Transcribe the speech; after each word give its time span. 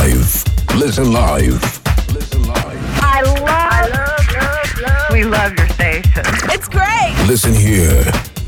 live. 0.00 0.44
Listen 0.76 1.12
live. 1.12 1.60
Listen 2.14 2.42
live. 2.46 2.82
I 3.02 3.20
love, 3.20 3.44
I 3.46 3.80
love, 3.96 4.26
love, 4.36 4.80
love. 4.80 5.12
We 5.12 5.24
love 5.24 5.52
your 5.58 5.68
station. 5.68 6.24
It's 6.54 6.68
great. 6.68 7.14
Listen 7.26 7.52
here. 7.52 8.04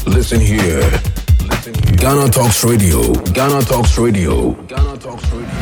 Listen 0.07 0.41
here. 0.41 0.81
Listen 1.51 1.75
here. 1.75 1.97
Ghana 1.99 2.31
Talks 2.31 2.65
Radio. 2.65 3.13
Ghana 3.37 3.61
Talks 3.63 3.99
Radio. 3.99 4.53
Ghana 4.65 4.97
Talks 4.97 5.29
Radio. 5.33 5.53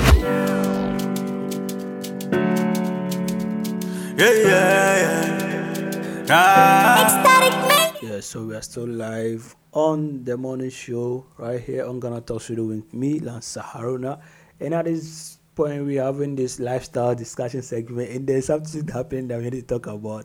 Yeah, 4.20 4.34
yeah, 4.46 4.94
yeah. 5.02 6.26
Ah. 6.30 7.92
Yeah, 8.00 8.20
so 8.20 8.44
we 8.46 8.54
are 8.54 8.62
still 8.62 8.86
live 8.86 9.56
on 9.72 10.22
the 10.22 10.36
morning 10.36 10.70
show 10.70 11.26
right 11.36 11.60
here 11.60 11.84
on 11.84 11.98
Ghana 11.98 12.20
Talks 12.20 12.48
Radio 12.50 12.66
with 12.66 12.94
me, 12.94 13.18
Lance 13.18 13.56
Haruna. 13.56 14.20
And 14.60 14.74
at 14.74 14.84
this 14.84 15.39
point, 15.60 15.84
we're 15.84 16.02
having 16.02 16.34
this 16.36 16.58
lifestyle 16.58 17.14
discussion 17.14 17.60
segment, 17.60 18.08
and 18.10 18.26
there's 18.26 18.46
something 18.46 18.88
happening 18.88 19.28
that 19.28 19.36
we 19.38 19.44
need 19.50 19.68
to 19.68 19.78
talk 19.78 19.86
about. 19.88 20.24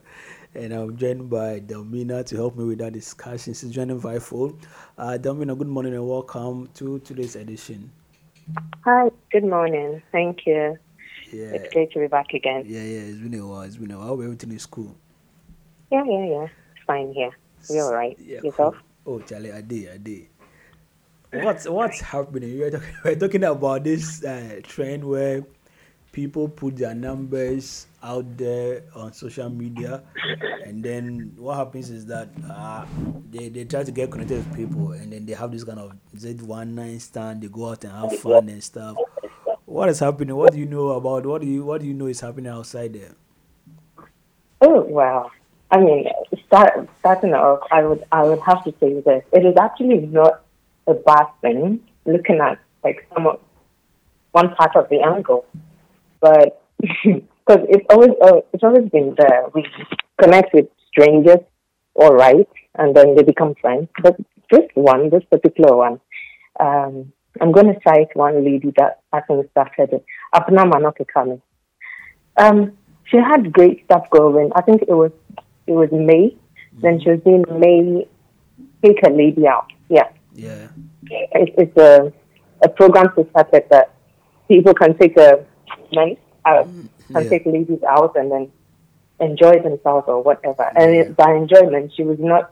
And 0.53 0.71
I'm 0.71 0.95
joined 0.95 1.29
by 1.29 1.59
Domina 1.59 2.23
to 2.27 2.35
help 2.37 2.55
me 2.55 2.63
with 2.63 2.77
that 2.79 2.93
discussion. 2.93 3.53
She's 3.53 3.69
joining 3.69 3.99
via 3.99 4.21
phone. 4.21 4.57
Uh, 4.97 5.17
Delmina, 5.19 5.57
good 5.57 5.67
morning 5.67 5.93
and 5.93 6.07
welcome 6.07 6.69
to 6.75 6.99
today's 6.99 7.35
edition. 7.35 7.91
Hi, 8.85 9.09
good 9.29 9.43
morning. 9.43 10.01
Thank 10.13 10.45
you. 10.45 10.77
Yeah, 11.33 11.51
It's 11.59 11.73
great 11.73 11.91
to 11.91 11.99
be 11.99 12.07
back 12.07 12.33
again. 12.33 12.63
yeah, 12.65 12.79
yeah. 12.83 12.99
It's 13.11 13.17
been 13.17 13.33
a 13.37 13.45
while. 13.45 13.61
It's 13.63 13.75
been 13.75 13.91
a 13.91 13.99
while. 13.99 14.13
Everything 14.23 14.53
is 14.53 14.65
cool. 14.65 14.95
Yeah, 15.91 16.05
yeah, 16.07 16.25
yeah. 16.25 16.43
It's 16.45 16.85
fine 16.87 17.11
here. 17.11 17.31
We're 17.69 17.83
all 17.83 17.93
right. 17.93 18.17
Yeah, 18.23 18.39
Yourself? 18.41 18.75
cool. 19.03 19.15
Oh, 19.15 19.19
Charlie, 19.19 19.51
I 19.51 19.59
did, 19.59 19.89
I 19.91 19.97
did. 19.97 20.27
What's 21.43 21.67
what's 21.67 21.99
happening? 21.99 22.59
We're 22.59 22.71
talking, 22.71 22.95
we're 23.03 23.15
talking 23.15 23.43
about 23.43 23.83
this 23.83 24.23
uh, 24.23 24.61
trend 24.63 25.03
where 25.03 25.43
people 26.11 26.47
put 26.47 26.77
their 26.77 26.95
numbers 26.95 27.87
out 28.01 28.37
there 28.37 28.83
on 28.95 29.11
social 29.11 29.49
media, 29.49 30.03
and 30.63 30.81
then 30.81 31.33
what 31.35 31.57
happens 31.57 31.89
is 31.89 32.05
that 32.05 32.29
uh, 32.49 32.85
they 33.29 33.49
they 33.49 33.65
try 33.65 33.83
to 33.83 33.91
get 33.91 34.11
connected 34.11 34.37
with 34.37 34.55
people, 34.55 34.93
and 34.93 35.11
then 35.11 35.25
they 35.25 35.33
have 35.33 35.51
this 35.51 35.63
kind 35.65 35.79
of 35.79 35.91
Z 36.17 36.35
one 36.45 36.75
night 36.75 37.01
stand. 37.01 37.41
They 37.43 37.47
go 37.47 37.69
out 37.69 37.83
and 37.83 37.91
have 37.91 38.17
fun 38.19 38.47
and 38.47 38.63
stuff. 38.63 38.95
What 39.65 39.89
is 39.89 39.99
happening? 39.99 40.35
What 40.35 40.53
do 40.53 40.59
you 40.59 40.67
know 40.67 40.89
about? 40.89 41.25
What 41.25 41.41
do 41.41 41.47
you 41.47 41.65
what 41.65 41.81
do 41.81 41.87
you 41.87 41.93
know 41.93 42.07
is 42.07 42.21
happening 42.21 42.51
outside 42.51 42.93
there? 42.93 43.15
Oh, 44.61 44.81
wow! 44.87 45.31
I 45.69 45.79
mean, 45.79 46.07
start, 46.47 46.87
starting 46.99 47.33
off, 47.33 47.59
I 47.71 47.83
would, 47.83 48.03
I 48.11 48.23
would 48.23 48.39
have 48.39 48.63
to 48.63 48.73
say 48.79 49.01
this. 49.01 49.23
It 49.33 49.45
is 49.45 49.57
actually 49.57 49.97
not 50.07 50.44
a 50.87 50.93
thing 51.41 51.79
looking 52.05 52.39
at 52.39 52.59
like 52.83 53.07
some 53.13 53.27
of, 53.27 53.39
one 54.31 54.53
part 54.55 54.75
of 54.75 54.89
the 54.89 55.01
angle, 55.01 55.45
but 56.21 56.61
because 56.79 57.65
it's 57.69 57.85
always 57.89 58.11
uh, 58.21 58.41
it's 58.53 58.63
always 58.63 58.89
been 58.89 59.15
there. 59.17 59.45
We 59.53 59.65
connect 60.21 60.53
with 60.53 60.67
strangers, 60.87 61.39
all 61.95 62.13
right, 62.13 62.47
and 62.75 62.95
then 62.95 63.15
they 63.15 63.23
become 63.23 63.55
friends. 63.61 63.87
But 64.01 64.17
this 64.51 64.67
one, 64.73 65.09
this 65.09 65.23
particular 65.31 65.75
one, 65.75 65.99
um, 66.59 67.11
I'm 67.41 67.51
going 67.51 67.67
to 67.67 67.79
cite 67.87 68.15
one 68.15 68.43
lady 68.43 68.73
that 68.77 69.01
I 69.11 69.21
think 69.21 69.49
started 69.51 69.93
it, 69.93 70.05
Abna 70.33 70.69
Manokekami. 70.71 71.41
Um, 72.37 72.77
she 73.05 73.17
had 73.17 73.53
great 73.53 73.85
stuff 73.85 74.09
going. 74.09 74.51
I 74.55 74.61
think 74.61 74.83
it 74.83 74.93
was 74.93 75.11
it 75.67 75.71
was 75.71 75.89
May. 75.91 76.35
Then 76.81 76.99
she 77.01 77.09
was 77.09 77.21
doing 77.23 77.45
May 77.57 78.07
Take 78.83 79.01
a 79.05 79.09
Lady 79.09 79.47
Out. 79.47 79.71
Yeah, 79.89 80.09
Yeah. 80.35 80.67
it, 81.09 81.53
it's 81.57 81.77
a 81.77 82.11
a 82.63 82.69
program 82.69 83.07
to 83.15 83.27
started 83.31 83.63
that 83.69 83.93
people 84.47 84.73
can 84.73 84.97
take 84.97 85.17
a 85.17 85.43
men 85.93 86.17
out, 86.45 86.67
mm, 86.67 86.87
can 87.11 87.23
Yeah. 87.23 87.29
take 87.29 87.45
ladies 87.45 87.83
out 87.83 88.15
and 88.15 88.31
then 88.31 88.51
enjoy 89.19 89.59
themselves 89.61 90.05
or 90.07 90.21
whatever. 90.21 90.71
And 90.75 90.95
it, 90.95 91.15
by 91.15 91.33
enjoyment, 91.33 91.91
she 91.95 92.03
was 92.03 92.19
not 92.19 92.51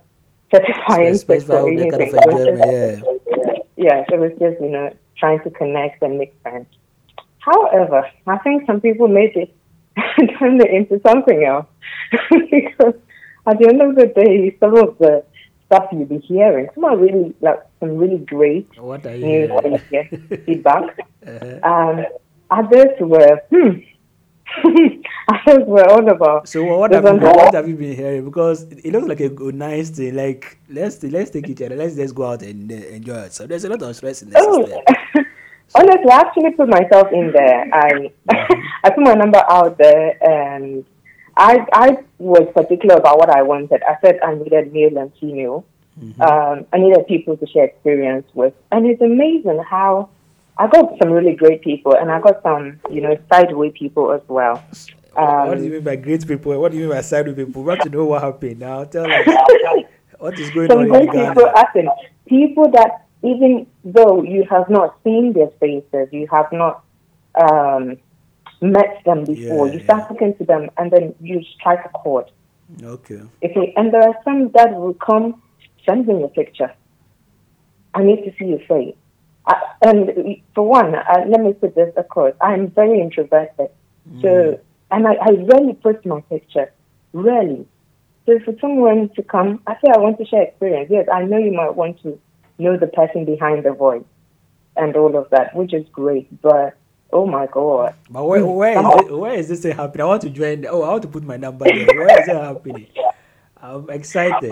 certifying 0.54 1.16
sex 1.16 1.50
or 1.50 1.64
the 1.70 1.76
kind 1.78 1.94
anything. 1.94 1.94
of 1.94 2.02
It 2.02 2.34
was 2.34 2.48
enjoyment, 2.48 3.04
just- 3.36 3.62
yeah, 3.76 4.04
it 4.14 4.20
was 4.20 4.32
just 4.40 4.62
you 4.62 4.70
know 4.70 4.94
trying 5.18 5.40
to 5.42 5.50
connect 5.52 6.02
and 6.04 6.18
make 6.18 6.34
friends. 6.42 6.68
However, 7.40 8.08
I 8.28 8.38
think 8.40 8.66
some 8.66 8.80
people 8.82 9.08
made 9.08 9.36
it 9.36 9.54
turned 10.40 10.62
it 10.62 10.72
into 10.72 11.00
something 11.08 11.44
else 11.44 11.66
because 12.32 12.96
at 13.48 13.60
the 13.60 13.68
end 13.68 13.82
of 13.82 13.96
the 13.96 14.08
day, 14.08 14.56
some 14.60 14.76
of 14.78 14.98
the 15.00 15.24
stuff 15.74 15.90
you'll 15.92 16.06
be 16.06 16.20
hearing, 16.20 16.68
some 16.76 16.86
are 16.86 16.98
really 16.98 17.34
like 17.42 17.60
some 17.80 17.98
really 17.98 18.18
great 18.20 18.68
What 18.80 19.06
are 19.06 19.16
you? 19.16 19.48
news 19.48 19.82
feedback. 20.46 21.00
Uh-huh. 21.26 21.60
Um, 21.64 22.06
others 22.52 22.92
were 23.00 23.42
hmm. 23.50 23.80
others 25.34 25.64
were 25.68 25.88
all 25.90 26.08
about. 26.10 26.48
So 26.48 26.64
what 26.64 26.92
have, 26.94 27.04
you, 27.06 27.14
what 27.18 27.54
have 27.54 27.68
you 27.68 27.76
been 27.76 27.96
hearing? 27.96 28.26
Because 28.26 28.64
it 28.64 28.92
looks 28.92 29.08
like 29.08 29.22
a 29.22 29.30
good, 29.30 29.56
nice 29.56 29.90
thing. 29.90 30.16
Like 30.16 30.58
let's 30.70 31.02
let's 31.04 31.32
take 31.32 31.50
each 31.50 31.62
other. 31.62 31.76
Let's 31.76 31.96
just 31.96 32.14
go 32.14 32.28
out 32.28 32.44
and 32.44 32.72
uh, 32.72 32.76
enjoy 32.76 33.16
it. 33.28 33.34
So 33.34 33.48
there's 33.48 33.64
a 33.66 33.70
lot 33.70 33.82
of 33.82 33.96
stress 33.96 34.22
in 34.22 34.30
the 34.30 34.38
Oh, 34.40 34.66
system. 34.66 35.26
honestly, 35.76 36.12
I 36.12 36.20
actually 36.20 36.52
put 36.52 36.70
myself 36.70 37.08
in 37.12 37.32
there. 37.32 37.66
I 37.74 38.12
I 38.84 38.90
put 38.90 39.00
my 39.00 39.14
number 39.14 39.42
out 39.50 39.78
there, 39.78 40.22
and 40.24 40.86
I 41.36 41.66
I 41.74 41.98
was 42.20 42.48
particular 42.54 42.96
about 42.96 43.18
what 43.18 43.30
I 43.30 43.42
wanted. 43.42 43.82
I 43.84 43.98
said 44.02 44.20
I 44.24 44.36
needed 44.36 44.74
male 44.74 44.98
and 44.98 45.12
female. 45.20 45.66
Um, 46.20 46.66
I 46.74 46.78
needed 46.80 47.06
people 47.08 47.38
to 47.38 47.46
share 47.48 47.66
experience 47.66 48.26
with, 48.34 48.54
and 48.72 48.86
it's 48.88 49.02
amazing 49.02 49.62
how 49.70 50.10
I 50.58 50.68
got 50.68 50.98
some 51.00 51.12
really 51.12 51.36
great 51.36 51.62
people, 51.62 51.96
and 51.96 52.12
I 52.12 52.20
got 52.20 52.42
some 52.42 52.80
you 52.90 53.02
know 53.02 53.18
sideway 53.32 53.72
people 53.72 54.12
as 54.12 54.22
well. 54.28 54.64
Um, 55.16 55.48
what 55.48 55.58
do 55.58 55.64
you 55.64 55.70
mean 55.72 55.84
by 55.84 55.96
great 55.96 56.28
people? 56.28 56.60
What 56.60 56.72
do 56.72 56.78
you 56.78 56.88
mean 56.88 56.96
by 56.96 57.02
side 57.02 57.28
with 57.28 57.38
people? 57.38 57.62
We 57.62 57.68
want 57.68 57.82
to 57.82 57.90
know 57.90 58.06
what 58.06 58.24
happened 58.24 58.60
now. 58.60 58.84
Tell 58.86 59.06
us 59.06 59.28
what 60.18 60.40
is 60.40 60.50
going 60.52 60.70
some 60.70 60.80
on 60.80 60.88
Some 60.88 61.06
great 61.06 61.14
in 61.14 61.28
people 61.28 61.50
acting. 61.56 61.90
People 62.28 62.72
that 62.72 63.06
even 63.24 63.68
though 63.84 64.24
you 64.24 64.46
have 64.50 64.70
not 64.70 64.98
seen 65.04 65.34
their 65.34 65.50
faces, 65.60 66.10
you 66.12 66.28
have 66.32 66.52
not 66.52 66.84
um, 67.36 67.98
met 68.64 69.02
them 69.06 69.26
before, 69.26 69.68
Yeah, 69.68 69.74
you 69.74 69.84
start 69.84 70.02
yeah. 70.02 70.08
talking 70.08 70.36
to 70.38 70.46
them 70.46 70.70
and 70.78 70.92
then 70.92 71.16
you 71.20 71.44
strike 71.56 71.86
a 71.86 71.90
chord. 71.90 72.26
Okay. 72.82 73.22
Okay, 73.44 73.74
and 73.76 73.94
there 73.94 74.02
are 74.02 74.16
some 74.24 74.52
that 74.54 74.74
will 74.74 74.94
come, 74.96 75.42
send 75.88 76.08
me 76.08 76.24
a 76.24 76.28
picture. 76.28 76.74
I 77.94 78.04
need 78.04 78.24
to 78.26 78.32
see 78.40 78.46
your 78.46 78.60
face. 78.60 78.96
I, 79.46 79.56
and 79.82 80.42
for 80.56 80.68
one, 80.68 80.96
uh, 80.96 81.26
let 81.28 81.42
me 81.42 81.54
put 81.54 81.76
this 81.76 81.94
across. 81.98 82.34
I'm 82.42 82.72
very 82.72 83.00
introverted. 83.02 83.70
So, 84.22 84.60
and 84.92 85.08
I, 85.08 85.14
I 85.14 85.32
rarely 85.32 85.74
post 85.74 86.06
my 86.06 86.22
picture. 86.22 86.72
Rarely. 87.14 87.68
So 88.26 88.40
for 88.46 88.54
someone 88.62 89.10
to 89.16 89.24
come, 89.24 89.62
I 89.68 89.74
say 89.74 89.92
I 89.94 90.00
want 90.00 90.18
to 90.20 90.26
share 90.26 90.44
experience. 90.44 90.90
Yes, 90.90 91.08
I 91.14 91.24
know 91.24 91.38
you 91.38 91.52
might 91.52 91.76
want 91.76 92.02
to 92.04 92.20
know 92.58 92.78
the 92.78 92.88
person 92.88 93.26
behind 93.26 93.66
the 93.66 93.74
voice 93.74 94.04
and 94.76 94.96
all 94.96 95.16
of 95.18 95.30
that, 95.32 95.56
which 95.56 95.74
is 95.74 95.86
great. 95.92 96.42
But 96.42 96.78
oh 97.14 97.26
my 97.26 97.46
god, 97.48 97.94
But 98.10 98.24
where 98.26 98.46
where 98.46 98.74
is 98.80 99.06
it, 99.06 99.12
where 99.18 99.34
is 99.42 99.48
this 99.50 99.64
happening? 99.64 100.02
I 100.02 100.06
want 100.06 100.22
to 100.24 100.30
join. 100.30 100.66
Oh, 100.66 100.82
I 100.84 100.90
want 100.90 101.04
to 101.04 101.08
put 101.08 101.24
my 101.24 101.38
number 101.38 101.66
there. 101.66 101.86
Where 101.86 102.22
is 102.22 102.28
it 102.28 102.36
happening? 102.36 102.88
I'm 103.62 103.90
excited. 103.90 104.52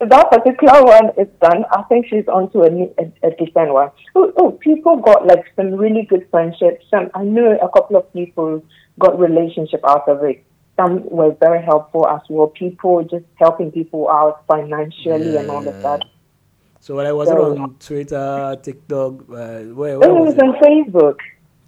that 0.00 0.30
particular 0.30 0.82
one 0.84 1.08
is 1.18 1.28
done. 1.42 1.64
I 1.72 1.82
think 1.88 2.06
she's 2.08 2.26
on 2.28 2.50
to 2.52 2.62
a, 2.62 2.70
new- 2.70 2.94
a, 2.98 3.04
a 3.26 3.30
different 3.36 3.72
one. 3.74 3.90
Oh, 4.14 4.32
oh, 4.38 4.50
people 4.52 4.96
got 4.98 5.26
like 5.26 5.44
some 5.56 5.72
really 5.74 6.04
good 6.08 6.26
friendships. 6.30 6.84
Some 6.90 7.10
I 7.14 7.24
know 7.24 7.58
a 7.60 7.68
couple 7.68 7.96
of 7.96 8.10
people 8.12 8.62
got 8.98 9.18
relationship 9.18 9.80
out 9.86 10.08
of 10.08 10.22
it. 10.24 10.44
Some 10.78 11.04
were 11.10 11.32
very 11.40 11.62
helpful 11.62 12.06
as 12.08 12.22
well. 12.30 12.46
People 12.46 13.02
just 13.04 13.26
helping 13.36 13.70
people 13.70 14.08
out 14.08 14.44
financially 14.46 15.36
and 15.36 15.50
all 15.50 15.66
of 15.66 15.82
that. 15.82 16.04
So 16.82 16.96
when 16.96 17.04
I 17.06 17.12
was 17.12 17.28
it 17.28 17.32
So- 17.32 17.58
on 17.58 17.74
Twitter, 17.78 18.56
TikTok, 18.62 19.12
uh, 19.22 19.24
where 19.24 19.98
where 19.98 20.08
it 20.08 20.14
was 20.14 20.32
was 20.32 20.34
it? 20.34 20.42
on 20.42 20.54
Facebook. 20.64 21.16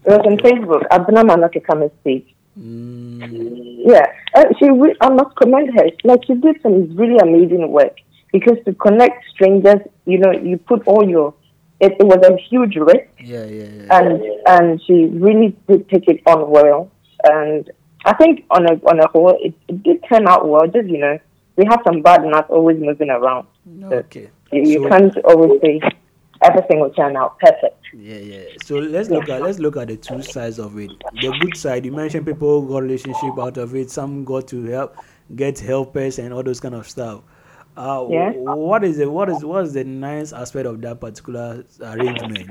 It 0.04 0.10
was 0.10 0.20
on 0.26 0.36
Facebook. 0.38 0.82
Abuna 0.90 1.48
come 1.66 1.82
and 1.82 1.90
speak. 2.00 2.34
Mm, 2.58 3.82
Yeah, 3.86 4.06
uh, 4.34 4.44
she. 4.58 4.68
Re- 4.70 4.96
I 5.00 5.08
must 5.10 5.34
commend 5.36 5.70
her. 5.78 5.86
Like 6.04 6.24
she 6.26 6.34
did 6.34 6.60
some 6.62 6.94
really 6.96 7.18
amazing 7.18 7.70
work 7.70 7.96
because 8.32 8.58
to 8.66 8.74
connect 8.74 9.24
strangers, 9.30 9.80
you 10.06 10.18
know, 10.18 10.32
you 10.32 10.58
put 10.58 10.86
all 10.86 11.08
your. 11.08 11.34
It, 11.80 11.92
it 11.98 12.04
was 12.06 12.18
a 12.24 12.36
huge 12.48 12.76
risk, 12.76 13.08
yeah, 13.18 13.44
yeah, 13.44 13.64
yeah. 13.64 13.98
and 13.98 14.22
and 14.46 14.82
she 14.84 15.06
really 15.06 15.56
did 15.68 15.88
take 15.88 16.06
it 16.08 16.20
on 16.26 16.48
well. 16.50 16.90
And 17.24 17.68
I 18.04 18.12
think 18.14 18.44
on 18.50 18.66
a 18.66 18.74
on 18.88 19.00
a 19.00 19.08
whole, 19.08 19.36
it, 19.40 19.54
it 19.68 19.82
did 19.82 20.04
turn 20.08 20.28
out 20.28 20.46
well. 20.48 20.66
Just 20.68 20.88
you 20.88 20.98
know, 20.98 21.18
we 21.56 21.64
have 21.68 21.80
some 21.84 22.02
bad 22.02 22.22
nuts 22.24 22.50
always 22.50 22.78
moving 22.78 23.10
around. 23.10 23.46
okay. 23.84 24.28
You, 24.52 24.62
you 24.62 24.82
So- 24.82 24.88
can't 24.90 25.16
always 25.24 25.60
say 25.60 25.80
everything 26.44 26.80
will 26.80 26.90
turn 26.90 27.16
out 27.16 27.38
perfect. 27.38 27.76
Yeah, 27.94 28.16
yeah. 28.16 28.44
So 28.64 28.76
let's 28.76 29.08
look 29.10 29.28
at 29.28 29.42
let's 29.42 29.58
look 29.58 29.76
at 29.76 29.88
the 29.88 29.96
two 29.96 30.22
sides 30.22 30.58
of 30.58 30.78
it. 30.78 30.90
The 31.20 31.36
good 31.40 31.56
side, 31.56 31.84
you 31.84 31.92
mentioned 31.92 32.26
people 32.26 32.62
got 32.62 32.82
relationship 32.82 33.38
out 33.38 33.56
of 33.56 33.74
it. 33.74 33.90
Some 33.90 34.24
got 34.24 34.48
to 34.48 34.64
help, 34.64 34.96
get 35.34 35.58
helpers 35.58 36.18
and 36.18 36.32
all 36.32 36.42
those 36.42 36.60
kind 36.60 36.74
of 36.74 36.88
stuff. 36.88 37.22
Uh, 37.76 38.06
Yeah. 38.10 38.30
What 38.32 38.84
is 38.84 38.98
the 38.98 39.10
what 39.10 39.28
is 39.28 39.44
what 39.44 39.64
is 39.64 39.72
the 39.72 39.84
nice 39.84 40.32
aspect 40.32 40.66
of 40.66 40.80
that 40.82 41.00
particular 41.00 41.64
arrangement? 41.80 42.50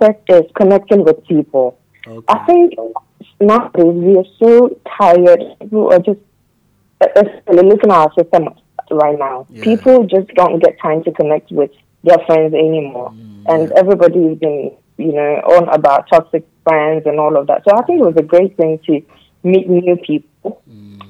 aspect 0.00 0.30
is 0.30 0.50
connecting 0.56 1.04
with 1.04 1.24
people. 1.26 1.78
Okay. 2.06 2.24
I 2.28 2.44
think 2.46 2.74
nowadays 3.40 3.94
we 3.94 4.16
are 4.16 4.24
so 4.38 4.80
tired. 4.98 5.42
People 5.60 5.92
are 5.92 5.98
just 5.98 6.20
especially 7.00 7.68
looking 7.68 7.90
at 7.90 7.96
our 7.96 8.12
system 8.14 8.48
right 8.90 9.18
now. 9.18 9.46
Yeah. 9.50 9.64
People 9.64 10.06
just 10.06 10.28
don't 10.34 10.60
get 10.62 10.78
time 10.80 11.02
to 11.04 11.12
connect 11.12 11.50
with 11.50 11.70
their 12.02 12.18
friends 12.26 12.54
anymore, 12.54 13.10
Mm, 13.12 13.44
and 13.52 13.72
everybody's 13.72 14.38
been 14.38 14.72
you 14.96 15.12
know 15.12 15.34
on 15.54 15.68
about 15.68 16.08
toxic 16.12 16.44
friends 16.64 17.02
and 17.06 17.18
all 17.18 17.36
of 17.36 17.46
that. 17.48 17.62
So 17.68 17.76
I 17.76 17.82
think 17.82 18.00
it 18.00 18.04
was 18.04 18.16
a 18.16 18.22
great 18.22 18.56
thing 18.56 18.78
to 18.86 19.00
meet 19.42 19.68
new 19.68 19.96
people 19.96 20.60
Mm. 20.70 21.02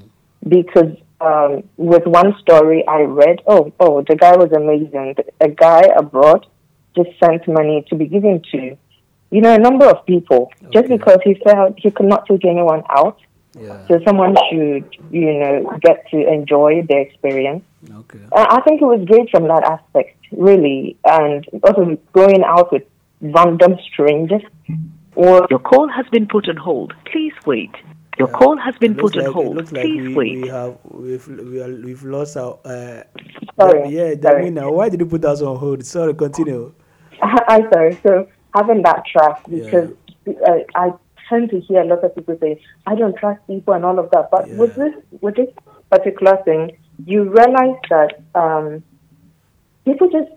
because 0.48 0.92
um, 1.20 1.62
with 1.76 2.06
one 2.06 2.34
story 2.40 2.87
I 2.88 3.02
read, 3.02 3.42
oh 3.46 3.72
oh 3.78 4.02
the 4.08 4.16
guy 4.16 4.37
was 4.37 4.52
amazing. 4.52 5.16
A 5.40 5.48
guy 5.48 5.82
abroad 5.96 6.46
just 6.96 7.10
sent 7.22 7.46
money 7.46 7.84
to 7.88 7.94
be 7.94 8.06
given 8.06 8.42
to 8.52 8.76
you 9.31 9.40
know 9.40 9.54
a 9.54 9.58
number 9.58 9.87
of 9.87 10.04
people 10.06 10.50
just 10.72 10.88
because 10.88 11.19
he 11.25 11.34
felt 11.34 11.78
he 11.78 11.90
could 11.90 12.06
not 12.06 12.26
take 12.26 12.44
anyone 12.44 12.82
out. 12.90 13.19
Yeah. 13.58 13.87
So 13.88 14.00
someone 14.06 14.37
should, 14.50 14.97
you 15.11 15.38
know, 15.38 15.79
get 15.82 16.08
to 16.11 16.32
enjoy 16.32 16.82
the 16.88 16.99
experience. 16.99 17.64
Okay. 17.91 18.20
Uh, 18.32 18.47
I 18.49 18.61
think 18.62 18.81
it 18.81 18.85
was 18.85 19.05
great 19.06 19.31
from 19.31 19.49
that 19.49 19.64
aspect, 19.64 20.17
really, 20.32 20.97
and 21.05 21.47
also 21.64 21.99
going 22.12 22.44
out 22.44 22.73
with 22.73 22.85
random 23.20 23.76
strangers 23.93 24.43
or 25.14 25.47
Your 25.50 25.58
call 25.58 25.88
has 25.88 26.06
been 26.11 26.26
put 26.26 26.49
on 26.49 26.56
hold. 26.56 26.94
Please 27.05 27.32
wait. 27.44 27.70
Your 28.19 28.29
call 28.29 28.56
has 28.58 28.75
been 28.76 28.94
put 28.94 29.17
on 29.17 29.23
like, 29.23 29.31
it 29.31 29.32
hold. 29.32 29.56
looks 29.56 29.73
like 29.73 29.82
Please 29.82 30.08
we, 30.08 30.14
wait. 30.14 30.43
we 30.43 30.49
have 30.49 30.79
we've 30.85 31.26
we 31.26 31.61
are, 31.62 31.69
we've 31.69 32.02
lost 32.05 32.37
our 32.37 32.58
uh 32.64 33.02
Sorry, 33.58 33.91
yeah 33.91 34.14
sorry. 34.20 34.50
Damina, 34.50 34.73
why 34.73 34.88
did 34.88 35.00
you 35.00 35.06
put 35.06 35.25
us 35.25 35.41
on 35.43 35.56
hold 35.56 35.85
sorry 35.85 36.14
continue 36.14 36.73
I'm 37.23 37.69
sorry. 37.73 37.99
So 38.02 38.29
having 38.55 38.82
that 38.82 39.02
trust 39.06 39.49
because 39.49 39.91
uh, 40.26 40.58
I 40.75 40.93
tend 41.30 41.50
to 41.50 41.60
hear 41.60 41.80
a 41.80 41.86
lot 41.86 42.04
of 42.04 42.14
people 42.14 42.36
say 42.40 42.60
I 42.86 42.94
don't 42.94 43.16
trust 43.16 43.40
people 43.46 43.72
and 43.72 43.84
all 43.84 43.98
of 43.98 44.10
that. 44.10 44.30
But 44.30 44.48
with 44.50 44.74
this 44.74 44.94
with 45.22 45.36
this 45.36 45.48
particular 45.90 46.36
thing, 46.44 46.76
you 47.06 47.22
realize 47.22 47.80
that 47.88 48.20
um, 48.34 48.82
people 49.84 50.10
just 50.10 50.30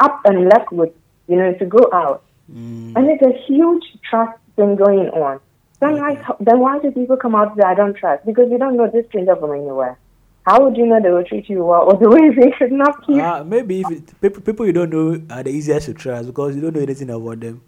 up 0.00 0.20
and 0.24 0.48
left 0.48 0.72
with 0.72 0.90
you 1.28 1.36
know 1.36 1.52
to 1.54 1.66
go 1.66 1.88
out, 1.92 2.24
Mm, 2.50 2.96
and 2.96 3.10
it's 3.10 3.22
a 3.22 3.38
huge 3.46 3.84
trust 4.08 4.38
thing 4.56 4.76
going 4.76 5.08
on. 5.10 5.38
Then 5.80 5.98
like 5.98 6.22
then 6.40 6.60
why 6.60 6.78
do 6.78 6.90
people 6.90 7.16
come 7.16 7.34
out 7.34 7.48
and 7.48 7.60
say 7.60 7.66
I 7.66 7.74
don't 7.74 7.94
trust? 7.94 8.24
Because 8.24 8.50
you 8.50 8.58
don't 8.58 8.76
know 8.76 8.90
this 8.90 9.06
stranger 9.08 9.36
from 9.36 9.52
anywhere. 9.52 9.98
How 10.46 10.64
would 10.64 10.78
you 10.78 10.86
know 10.86 10.98
they 10.98 11.10
will 11.10 11.24
treat 11.24 11.48
you 11.50 11.62
well 11.62 11.82
or 11.82 11.98
the 12.00 12.08
way 12.08 12.30
they 12.30 12.50
kidnap 12.58 12.96
you? 13.06 13.20
Ah, 13.20 13.42
maybe 13.44 13.82
if 13.82 13.90
it, 13.90 14.20
people, 14.20 14.40
people 14.40 14.66
you 14.66 14.72
don't 14.72 14.90
know 14.90 15.20
are 15.30 15.42
the 15.42 15.50
easiest 15.50 15.86
to 15.86 15.94
trust 15.94 16.26
because 16.26 16.56
you 16.56 16.62
don't 16.62 16.74
know 16.74 16.80
anything 16.80 17.10
about 17.10 17.40
them 17.40 17.60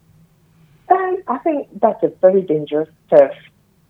I 1.34 1.38
think 1.44 1.68
that's 1.80 2.02
a 2.02 2.12
very 2.24 2.42
dangerous 2.42 2.88
turf 3.10 3.32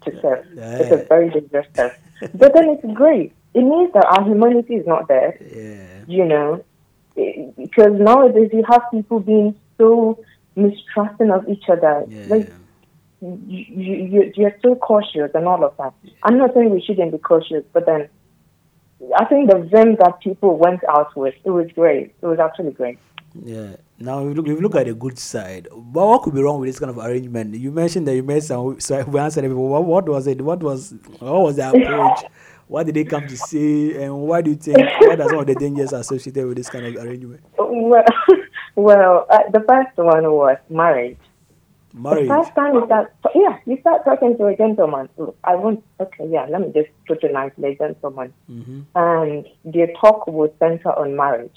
to 0.05 0.11
serve. 0.23 0.45
It's 0.81 0.93
a 1.01 1.05
very 1.13 1.29
dangerous 1.31 1.67
turf. 1.77 1.93
but 2.35 2.51
then 2.55 2.67
it's 2.75 2.87
great. 3.03 3.33
It 3.55 3.63
means 3.75 3.91
that 3.95 4.07
our 4.15 4.23
humanity 4.31 4.75
is 4.81 4.87
not 4.87 5.09
there, 5.09 5.31
yeah 5.41 6.05
you 6.17 6.25
know, 6.33 6.49
it- 7.17 7.57
because 7.65 7.93
nowadays 8.11 8.51
you 8.53 8.63
have 8.73 8.83
people 8.97 9.19
being 9.21 9.51
so 9.79 9.91
mistrusting 10.57 11.31
of 11.37 11.49
each 11.49 11.67
other. 11.75 11.97
yeah 12.09 12.25
Like 12.35 12.47
you, 13.23 13.37
you, 13.87 13.95
you- 14.13 14.33
you're 14.39 14.57
so 14.63 14.71
cautious 14.91 15.31
and 15.35 15.45
all 15.51 15.63
of 15.69 15.73
that. 15.79 15.93
I'm 16.25 16.37
not 16.43 16.55
saying 16.55 16.71
we 16.71 16.83
shouldn't 16.87 17.13
be 17.13 17.19
cautious, 17.33 17.65
but 17.73 17.85
then 17.87 18.03
I 19.23 19.25
think 19.31 19.43
the 19.51 19.59
vim 19.73 19.97
that 20.03 20.21
people 20.27 20.57
went 20.67 20.83
out 20.97 21.11
with, 21.17 21.35
it 21.45 21.51
was 21.51 21.69
great. 21.81 22.07
It 22.23 22.27
was 22.33 22.39
actually 22.39 22.73
great. 22.73 22.99
Yeah. 23.35 23.77
Now 23.99 24.23
we 24.23 24.35
look, 24.35 24.47
we 24.47 24.57
look 24.57 24.75
at 24.75 24.87
the 24.87 24.95
good 24.95 25.19
side. 25.19 25.69
But 25.71 26.07
what 26.07 26.23
could 26.23 26.35
be 26.35 26.43
wrong 26.43 26.61
with 26.61 26.69
this 26.69 26.79
kind 26.79 26.91
of 26.91 26.99
arrangement? 26.99 27.55
You 27.55 27.71
mentioned 27.71 28.09
that 28.09 28.17
you 28.17 28.23
made 28.23 28.43
some. 28.43 28.81
So 28.81 29.03
we 29.05 29.21
answered 29.21 29.43
people. 29.43 29.69
What, 29.69 29.85
what 29.85 30.09
was 30.09 30.27
it? 30.27 30.41
What 30.41 30.63
was 30.63 30.95
what 31.19 31.43
was 31.43 31.57
the 31.57 31.69
approach? 31.71 32.25
what 32.67 32.87
did 32.87 32.95
they 32.95 33.05
come 33.05 33.27
to 33.27 33.37
see? 33.37 33.97
And 33.97 34.17
why 34.23 34.43
do 34.43 34.51
you 34.51 34.57
think? 34.57 34.79
What 35.01 35.21
are 35.21 35.29
some 35.29 35.39
of 35.41 35.47
the 35.47 35.55
dangers 35.55 35.93
associated 35.93 36.47
with 36.47 36.57
this 36.57 36.71
kind 36.71 36.87
of 36.87 37.05
arrangement? 37.05 37.43
Well, 37.59 38.05
well 38.77 39.27
uh, 39.29 39.51
the 39.53 39.65
first 39.69 39.97
one 39.97 40.25
was 40.25 40.57
marriage. 40.69 41.19
Marriage. 41.93 42.29
The 42.29 42.35
first 42.35 42.55
time 42.55 42.75
you 42.75 42.87
start, 42.87 43.13
yeah, 43.35 43.59
you 43.67 43.79
start 43.81 44.05
talking 44.05 44.37
to 44.39 44.47
a 44.47 44.57
gentleman. 44.57 45.09
Look, 45.17 45.37
I 45.43 45.57
want, 45.57 45.83
okay, 45.99 46.29
yeah, 46.31 46.47
let 46.49 46.61
me 46.61 46.73
just 46.73 46.89
put 47.09 47.25
it 47.25 47.33
nicely, 47.33 47.77
gentleman. 47.77 48.33
Mm-hmm. 48.49 48.81
And 48.95 49.47
their 49.65 49.89
talk 50.01 50.29
will 50.29 50.55
center 50.61 50.91
on 50.97 51.17
marriage. 51.17 51.57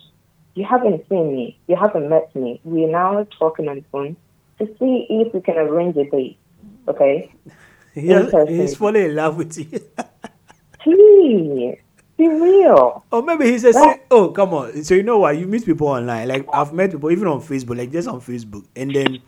You 0.55 0.65
haven't 0.65 1.07
seen 1.09 1.35
me. 1.35 1.57
You 1.67 1.75
haven't 1.75 2.09
met 2.09 2.35
me. 2.35 2.61
We're 2.63 2.89
now 2.89 3.25
talking 3.39 3.67
on 3.67 3.77
the 3.77 3.83
phone 3.91 4.15
to 4.59 4.67
see 4.79 5.07
if 5.09 5.33
we 5.33 5.41
can 5.41 5.57
arrange 5.57 5.97
a 5.97 6.09
date. 6.09 6.37
Okay? 6.87 7.33
He, 7.93 8.09
Interesting. 8.09 8.55
he's 8.55 8.75
falling 8.75 9.05
in 9.05 9.15
love 9.15 9.37
with 9.37 9.55
you. 9.55 9.67
Please, 10.79 11.77
be 12.17 12.27
real. 12.27 13.05
or 13.11 13.21
maybe 13.21 13.51
he's 13.51 13.63
a 13.63 13.71
say, 13.71 14.01
oh 14.09 14.29
come 14.29 14.51
on. 14.55 14.83
So 14.83 14.95
you 14.95 15.03
know 15.03 15.19
what? 15.19 15.37
You 15.37 15.45
meet 15.45 15.63
people 15.63 15.87
online. 15.89 16.27
Like 16.27 16.47
I've 16.51 16.73
met 16.73 16.89
people 16.91 17.11
even 17.11 17.27
on 17.27 17.41
Facebook, 17.41 17.77
like 17.77 17.91
just 17.91 18.07
on 18.07 18.19
Facebook, 18.19 18.65
and 18.75 18.95
then 18.95 19.19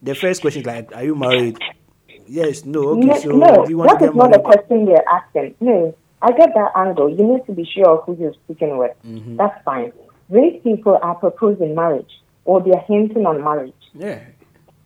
the 0.00 0.14
first 0.14 0.42
question 0.42 0.60
is 0.60 0.66
like, 0.66 0.94
"Are 0.94 1.02
you 1.02 1.16
married?" 1.16 1.58
Yes. 2.26 2.64
No. 2.64 2.90
Okay. 2.90 3.06
no, 3.06 3.18
so 3.18 3.28
no, 3.30 3.64
do 3.64 3.70
you 3.70 3.78
want 3.78 3.90
that 3.90 4.06
to 4.06 4.10
is 4.12 4.16
not 4.16 4.32
the 4.32 4.38
question 4.38 4.84
they're 4.84 5.08
asking. 5.08 5.56
No, 5.60 5.94
I 6.22 6.30
get 6.32 6.50
that 6.54 6.70
angle. 6.76 7.10
You 7.10 7.24
need 7.24 7.44
to 7.46 7.52
be 7.52 7.64
sure 7.64 7.98
of 7.98 8.04
who 8.04 8.16
you're 8.16 8.34
speaking 8.44 8.78
with. 8.78 8.92
Mm-hmm. 9.04 9.36
That's 9.36 9.62
fine. 9.64 9.92
These 10.30 10.62
people 10.62 10.98
are 11.02 11.14
proposing 11.14 11.74
marriage 11.74 12.20
or 12.44 12.62
they're 12.62 12.80
hinting 12.88 13.26
on 13.26 13.42
marriage. 13.42 13.74
Yeah. 13.94 14.20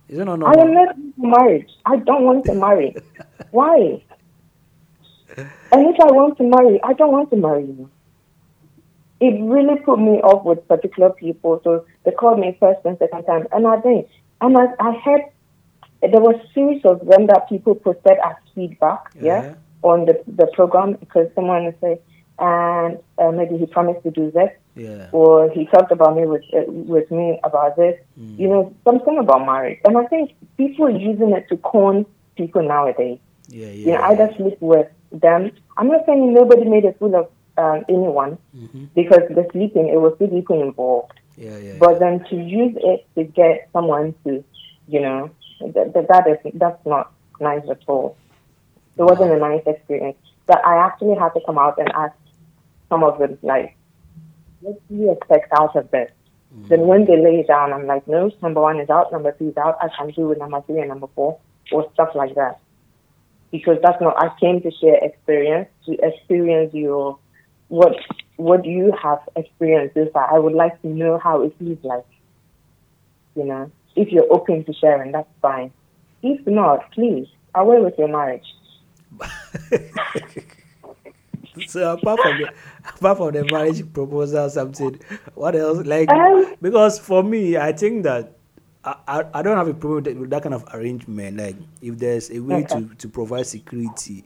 Isn't 0.08 0.28
it 0.28 0.42
I 0.44 0.60
am 0.60 0.74
not 0.74 0.96
marriage. 1.18 1.70
I 1.84 1.96
don't 1.96 2.24
want 2.24 2.44
to 2.46 2.54
marry. 2.54 2.96
Why? 3.50 4.02
And 5.36 5.94
if 5.94 6.00
I 6.00 6.10
want 6.12 6.38
to 6.38 6.44
marry, 6.44 6.80
I 6.82 6.94
don't 6.94 7.12
want 7.12 7.30
to 7.30 7.36
marry 7.36 7.64
you. 7.66 7.90
It 9.20 9.40
really 9.42 9.78
put 9.80 9.98
me 9.98 10.20
off 10.22 10.44
with 10.44 10.66
particular 10.66 11.10
people. 11.10 11.60
So 11.64 11.84
they 12.04 12.12
called 12.12 12.38
me 12.40 12.56
first 12.58 12.80
and 12.84 12.96
second 12.98 13.24
time, 13.24 13.46
and 13.52 13.66
I 13.66 13.76
didn't. 13.76 14.08
And 14.40 14.56
I, 14.56 14.66
I 14.80 14.92
heard 15.04 15.22
there 16.00 16.20
was 16.20 16.36
series 16.54 16.84
of 16.84 17.04
them 17.06 17.26
that 17.26 17.48
people 17.48 17.74
posted 17.74 18.16
as 18.24 18.36
feedback, 18.54 19.10
yeah, 19.20 19.42
Yeah. 19.42 19.54
on 19.82 20.06
the 20.06 20.22
the 20.26 20.46
program 20.54 20.92
because 20.94 21.28
someone 21.34 21.74
say, 21.80 22.00
and 22.38 22.98
uh, 23.18 23.30
maybe 23.32 23.56
he 23.58 23.66
promised 23.66 24.02
to 24.04 24.10
do 24.10 24.30
this, 24.30 24.50
Yeah. 24.76 25.08
or 25.12 25.50
he 25.50 25.66
talked 25.66 25.90
about 25.92 26.16
me 26.16 26.24
with 26.26 26.44
uh, 26.54 26.62
with 26.66 27.10
me 27.10 27.40
about 27.44 27.76
this, 27.76 27.96
Mm. 28.20 28.38
you 28.38 28.48
know, 28.48 28.74
something 28.84 29.18
about 29.18 29.44
marriage. 29.46 29.80
And 29.84 29.96
I 29.98 30.04
think 30.06 30.34
people 30.56 30.86
are 30.86 30.90
using 31.10 31.30
it 31.32 31.48
to 31.48 31.56
con 31.56 32.06
people 32.36 32.62
nowadays. 32.62 33.18
Yeah. 33.48 33.66
Yeah. 33.66 33.72
You 33.72 33.92
know, 33.92 34.02
either 34.10 34.34
sleep 34.36 34.56
with 34.60 34.88
them. 35.10 35.50
I'm 35.76 35.88
not 35.88 36.06
saying 36.06 36.32
nobody 36.32 36.64
made 36.64 36.84
a 36.84 36.92
fool 36.92 37.14
of 37.16 37.26
um, 37.56 37.84
anyone 37.88 38.38
Mm-hmm. 38.56 38.84
because 38.94 39.22
the 39.30 39.46
sleeping, 39.52 39.88
it 39.88 40.00
was 40.00 40.14
two 40.18 40.28
people 40.28 40.62
involved. 40.62 41.12
Yeah. 41.36 41.56
Yeah. 41.58 41.74
But 41.78 41.98
then 41.98 42.24
to 42.30 42.36
use 42.36 42.74
it 42.92 43.06
to 43.16 43.24
get 43.24 43.68
someone 43.72 44.14
to, 44.24 44.44
you 44.86 45.00
know, 45.00 45.30
that, 45.74 45.92
that, 45.94 46.06
that 46.08 46.24
is 46.28 46.38
that's 46.54 46.84
not 46.86 47.10
nice 47.40 47.62
at 47.68 47.80
all. 47.88 48.16
It 48.96 49.02
wasn't 49.02 49.32
a 49.32 49.38
nice 49.38 49.62
experience. 49.66 50.18
But 50.46 50.64
I 50.64 50.74
actually 50.86 51.16
had 51.16 51.30
to 51.30 51.40
come 51.46 51.58
out 51.58 51.78
and 51.78 51.88
ask 51.92 52.14
some 52.88 53.04
of 53.04 53.18
them, 53.18 53.38
like, 53.42 53.76
what 54.60 54.80
do 54.88 54.94
you 54.94 55.12
expect 55.12 55.52
out 55.52 55.76
of 55.76 55.90
this? 55.90 56.10
Then 56.68 56.80
when 56.86 57.04
they 57.04 57.16
lay 57.16 57.40
it 57.40 57.46
down, 57.46 57.72
I'm 57.72 57.86
like, 57.86 58.08
no, 58.08 58.30
number 58.42 58.60
one 58.60 58.80
is 58.80 58.88
out, 58.88 59.12
number 59.12 59.32
two 59.32 59.50
is 59.50 59.56
out. 59.56 59.78
I 59.82 59.88
can't 59.96 60.14
do 60.14 60.28
with 60.28 60.38
number 60.38 60.62
three 60.62 60.80
and 60.80 60.88
number 60.88 61.08
four, 61.14 61.38
or 61.70 61.90
stuff 61.92 62.10
like 62.14 62.34
that. 62.34 62.58
Because 63.50 63.78
that's 63.82 64.00
not. 64.00 64.20
I 64.20 64.30
came 64.40 64.60
to 64.62 64.70
share 64.70 64.96
experience, 65.02 65.68
to 65.86 65.96
experience 66.02 66.72
your 66.74 67.18
what 67.68 67.96
what 68.36 68.64
you 68.64 68.92
have 69.00 69.20
experienced 69.36 69.94
this. 69.94 70.08
I 70.14 70.38
would 70.38 70.54
like 70.54 70.80
to 70.82 70.88
know 70.88 71.18
how 71.18 71.42
it 71.42 71.54
feels 71.58 71.82
like. 71.82 72.06
You 73.36 73.44
know, 73.44 73.70
if 73.94 74.10
you're 74.10 74.30
open 74.30 74.64
to 74.64 74.72
sharing, 74.72 75.12
that's 75.12 75.28
fine. 75.40 75.70
If 76.22 76.46
not, 76.46 76.90
please 76.92 77.28
away 77.54 77.80
with 77.80 77.98
your 77.98 78.08
marriage. 78.08 78.54
so 81.66 81.92
apart 81.92 82.20
from 82.20 82.38
the 82.38 82.52
apart 82.96 83.18
from 83.18 83.32
the 83.32 83.44
marriage 83.50 83.92
proposal, 83.92 84.48
something, 84.50 84.98
what 85.34 85.54
else? 85.54 85.86
Like 85.86 86.08
Um, 86.10 86.54
because 86.60 86.98
for 86.98 87.22
me, 87.22 87.56
I 87.56 87.72
think 87.72 88.04
that. 88.04 88.34
I, 88.84 88.94
I, 89.08 89.24
I 89.34 89.42
don't 89.42 89.56
have 89.56 89.66
a 89.66 89.74
problem 89.74 89.96
with 89.96 90.04
that, 90.04 90.16
with 90.16 90.30
that 90.30 90.42
kind 90.44 90.54
of 90.54 90.64
arrangement. 90.72 91.36
Like 91.36 91.56
if 91.82 91.98
there's 91.98 92.30
a 92.30 92.38
way 92.38 92.62
to, 92.62 92.88
to 92.94 93.08
provide 93.08 93.44
security, 93.46 94.24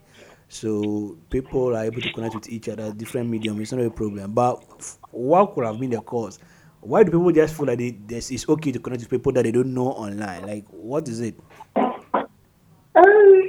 so 0.48 1.16
people 1.30 1.74
are 1.74 1.84
able 1.84 2.02
to 2.02 2.12
connect 2.12 2.34
with 2.34 2.48
each 2.50 2.68
other, 2.68 2.92
different 2.92 3.30
medium, 3.30 3.58
it's 3.62 3.72
not 3.72 3.80
a 3.80 3.90
problem. 3.90 4.32
But 4.34 4.62
what 5.10 5.54
could 5.54 5.64
have 5.64 5.80
been 5.80 5.88
the 5.90 6.02
cause? 6.02 6.38
Why 6.82 7.02
do 7.02 7.10
people 7.10 7.32
just 7.32 7.56
feel 7.56 7.66
like 7.66 7.78
they, 7.78 7.92
this 7.92 8.30
it's 8.30 8.46
okay 8.46 8.70
to 8.72 8.78
connect 8.78 9.00
with 9.02 9.10
people 9.10 9.32
that 9.32 9.44
they 9.44 9.52
don't 9.52 9.72
know 9.72 9.88
online? 9.88 10.46
Like 10.46 10.66
what 10.68 11.08
is 11.08 11.20
it? 11.20 11.40
Um, 12.94 13.48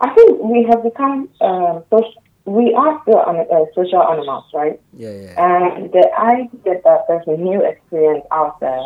I 0.00 0.14
think 0.14 0.42
we 0.42 0.64
have 0.68 0.82
become 0.82 1.30
uh, 1.40 1.80
social, 1.90 2.22
we 2.46 2.72
are 2.74 3.02
still 3.02 3.18
on, 3.18 3.36
uh, 3.36 3.66
social 3.74 4.02
animals, 4.02 4.44
right? 4.54 4.80
Yeah, 4.92 5.10
yeah. 5.10 5.34
And 5.74 5.92
the 5.92 6.08
idea 6.18 6.80
that 6.84 7.04
there's 7.08 7.26
a 7.26 7.36
new 7.36 7.62
experience 7.64 8.24
out 8.30 8.60
there 8.60 8.82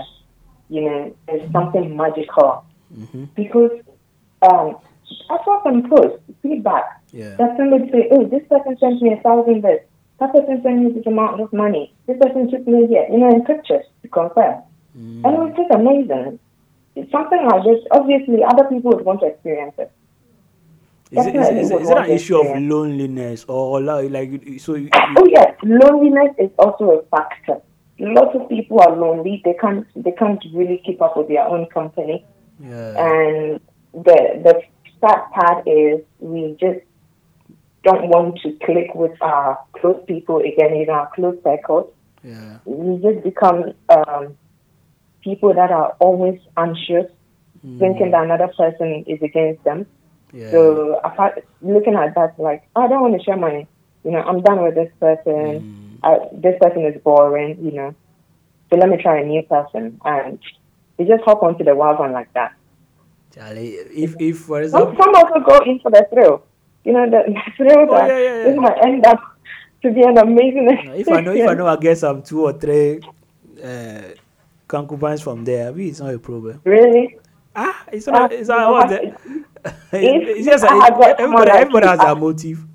you 0.71 0.83
know, 0.83 1.14
there's 1.26 1.52
something 1.52 1.97
magical. 1.97 2.64
Mm-hmm. 2.97 3.25
Because 3.35 3.73
um, 4.43 4.79
I 5.29 5.37
saw 5.45 5.62
some 5.62 5.90
posts, 5.90 6.23
feedback, 6.43 6.85
Yeah. 7.12 7.35
that 7.37 7.57
somebody 7.59 7.90
say, 7.90 8.09
oh, 8.12 8.25
this 8.25 8.47
person 8.49 8.79
sent 8.79 9.02
me 9.02 9.12
a 9.12 9.21
thousand 9.21 9.62
this. 9.62 9.83
That 10.21 10.33
person 10.33 10.62
sent 10.62 10.79
me 10.83 10.93
this 10.93 11.07
amount 11.07 11.40
of 11.40 11.52
money. 11.52 11.93
This 12.07 12.19
person 12.19 12.50
took 12.50 12.67
me 12.67 12.87
here, 12.87 13.07
you 13.11 13.19
know, 13.19 13.31
in 13.31 13.45
pictures 13.45 13.85
to 14.02 14.09
confirm. 14.09 14.62
Mm. 14.97 15.25
And 15.25 15.35
it 15.35 15.40
was 15.40 15.55
just 15.57 15.71
amazing. 15.75 16.38
It's 16.95 17.11
something 17.11 17.43
like 17.50 17.64
this. 17.64 17.81
Obviously, 17.90 18.45
other 18.45 18.64
people 18.64 18.93
would 18.93 19.05
want 19.05 19.21
to 19.21 19.26
experience 19.26 19.75
it. 19.79 19.90
Is 21.11 21.26
it, 21.26 21.35
is, 21.35 21.49
Definitely 21.49 21.61
is, 21.61 21.71
is 21.83 21.90
it 21.90 21.99
an 21.99 22.11
issue 22.11 22.37
of 22.37 22.62
loneliness 22.62 23.45
or 23.49 23.81
like, 23.81 24.31
so? 24.59 24.75
You, 24.75 24.88
Oh 25.17 25.26
yes, 25.29 25.57
loneliness 25.64 26.37
is 26.38 26.50
also 26.57 27.00
a 27.00 27.02
factor. 27.07 27.61
Lots 27.99 28.37
of 28.37 28.49
people 28.49 28.81
are 28.81 28.95
lonely. 28.97 29.43
They 29.45 29.55
can't 29.61 29.87
they 29.97 30.12
can't 30.12 30.43
really 30.55 30.81
keep 30.87 31.02
up 31.02 31.17
with 31.17 31.26
their 31.26 31.45
own 31.45 31.67
company. 31.67 32.25
yeah. 32.61 32.95
And 32.97 33.61
the 33.93 34.40
the 34.45 34.62
sad 35.00 35.21
part 35.35 35.67
is 35.67 36.00
we 36.21 36.57
just 36.61 36.81
don't 37.83 38.09
want 38.09 38.38
to 38.43 38.52
click 38.64 38.95
with 38.95 39.21
our 39.21 39.59
close 39.81 40.00
people 40.07 40.38
again 40.38 40.75
in 40.75 40.90
our 40.90 41.11
close 41.14 41.37
circles. 41.43 41.93
yeah. 42.23 42.59
We 42.64 43.02
just 43.02 43.25
become 43.25 43.73
um, 43.88 44.37
people 45.23 45.55
that 45.55 45.71
are 45.71 45.97
always 45.99 46.38
anxious, 46.57 47.11
thinking 47.62 48.11
that 48.12 48.23
another 48.23 48.52
person 48.57 49.05
is 49.07 49.21
against 49.23 49.64
them. 49.64 49.87
Yeah. 50.33 50.51
So 50.51 51.01
apart, 51.05 51.45
looking 51.63 51.95
at 51.95 52.15
that, 52.15 52.39
like 52.39 52.63
I 52.77 52.87
don't 52.89 53.01
want 53.03 53.19
to 53.19 53.25
share 53.25 53.37
my, 53.37 53.67
you 54.05 54.11
know, 54.11 54.21
I'm 54.21 54.43
done 54.43 54.63
with 54.63 54.75
this 54.75 54.91
person. 55.01 55.65
Uh, 56.03 56.19
this 56.33 56.57
person 56.61 56.85
is 56.85 57.01
boring, 57.03 57.59
you 57.63 57.73
know. 57.73 57.95
So 58.71 58.79
let 58.79 58.89
me 58.89 58.97
try 59.03 59.21
a 59.21 59.25
new 59.27 59.43
person, 59.43 60.01
and 60.05 60.39
they 60.97 61.05
just 61.05 61.23
hop 61.25 61.43
onto 61.43 61.65
the 61.65 61.75
wagon 61.75 62.13
like 62.13 62.33
that. 62.35 62.53
Charlie, 63.35 63.75
if 63.75 64.17
if 64.21 64.39
for 64.39 64.63
example, 64.63 64.95
some 64.97 65.15
also 65.15 65.41
go 65.41 65.59
in 65.65 65.79
for 65.81 65.91
the 65.91 66.07
thrill, 66.11 66.43
you 66.85 66.93
know, 66.93 67.09
the, 67.11 67.21
the 67.33 67.41
thrill 67.57 67.87
Oh, 67.91 67.95
that 67.97 68.09
yeah, 68.09 68.19
yeah, 68.19 68.45
this 68.45 68.55
yeah. 68.55 68.61
might 68.61 68.85
end 68.85 69.07
up 69.07 69.21
to 69.83 69.91
be 69.91 70.03
an 70.03 70.19
amazing. 70.19 70.69
if 70.97 71.09
I 71.09 71.21
know 71.21 71.33
if 71.33 71.47
I 71.49 71.55
know 71.55 71.67
I 71.67 71.77
get 71.77 71.99
some 71.99 72.23
two 72.23 72.45
or 72.45 72.53
three 72.55 73.01
uh, 73.63 74.03
concubines 74.69 75.21
from 75.23 75.45
there, 75.45 75.69
I 75.69 75.73
mean, 75.73 75.89
it's 75.89 76.01
not 76.01 76.15
a 76.15 76.19
problem. 76.19 76.61
Really, 76.65 77.19
Ah, 77.55 77.85
it's 77.93 78.07
not. 78.07 78.33
Uh, 78.33 78.35
It's 78.37 78.49
not. 78.49 78.91
I- 78.93 78.97
the, 78.97 79.39
if 79.93 80.45
just 80.45 80.64
I 80.64 80.75
had 80.76 80.95
got 80.95 81.19
someone 81.19 81.49
everybody, 81.49 81.50
like 81.50 81.61
everybody 81.61 81.87
you, 81.87 81.90
has 81.90 82.00
I- 82.00 82.11
a 82.12 82.14
motive. 82.14 82.67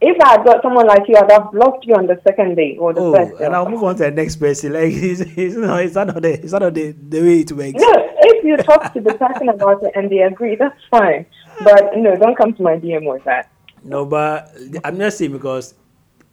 if 0.00 0.20
I 0.20 0.28
had 0.30 0.44
got 0.44 0.62
someone 0.62 0.86
like 0.86 1.02
you, 1.08 1.16
I'd 1.16 1.30
have 1.30 1.52
blocked 1.52 1.84
you 1.86 1.94
on 1.94 2.06
the 2.06 2.20
second 2.26 2.54
day 2.56 2.76
or 2.78 2.92
the 2.94 3.00
Oh, 3.00 3.14
first 3.14 3.38
day. 3.38 3.44
and 3.44 3.54
I'll 3.54 3.68
move 3.68 3.82
on 3.84 3.96
to 3.96 4.04
the 4.04 4.10
next 4.10 4.36
person. 4.36 4.72
Like 4.78 4.92
it's, 4.92 5.20
it's 5.20 5.56
not. 5.56 5.82
It's 5.84 5.94
not 5.94 6.20
the. 6.22 6.32
It's 6.42 6.52
not 6.52 6.72
the, 6.74 6.92
the 6.92 7.20
way 7.20 7.40
it 7.40 7.52
works. 7.52 7.72
No, 7.80 7.92
if 8.22 8.44
you 8.44 8.56
talk 8.58 8.92
to 8.94 9.00
the 9.00 9.14
person 9.14 9.48
about 9.50 9.82
it 9.82 9.92
and 9.94 10.10
they 10.10 10.20
agree, 10.20 10.56
that's 10.56 10.80
fine. 10.90 11.26
But 11.62 11.96
no, 11.96 12.16
don't 12.16 12.36
come 12.36 12.54
to 12.54 12.62
my 12.62 12.76
DM 12.76 13.04
with 13.12 13.24
that. 13.24 13.50
No, 13.84 14.04
but 14.06 14.54
I'm 14.84 14.96
just 14.98 15.18
saying 15.18 15.32
because 15.32 15.74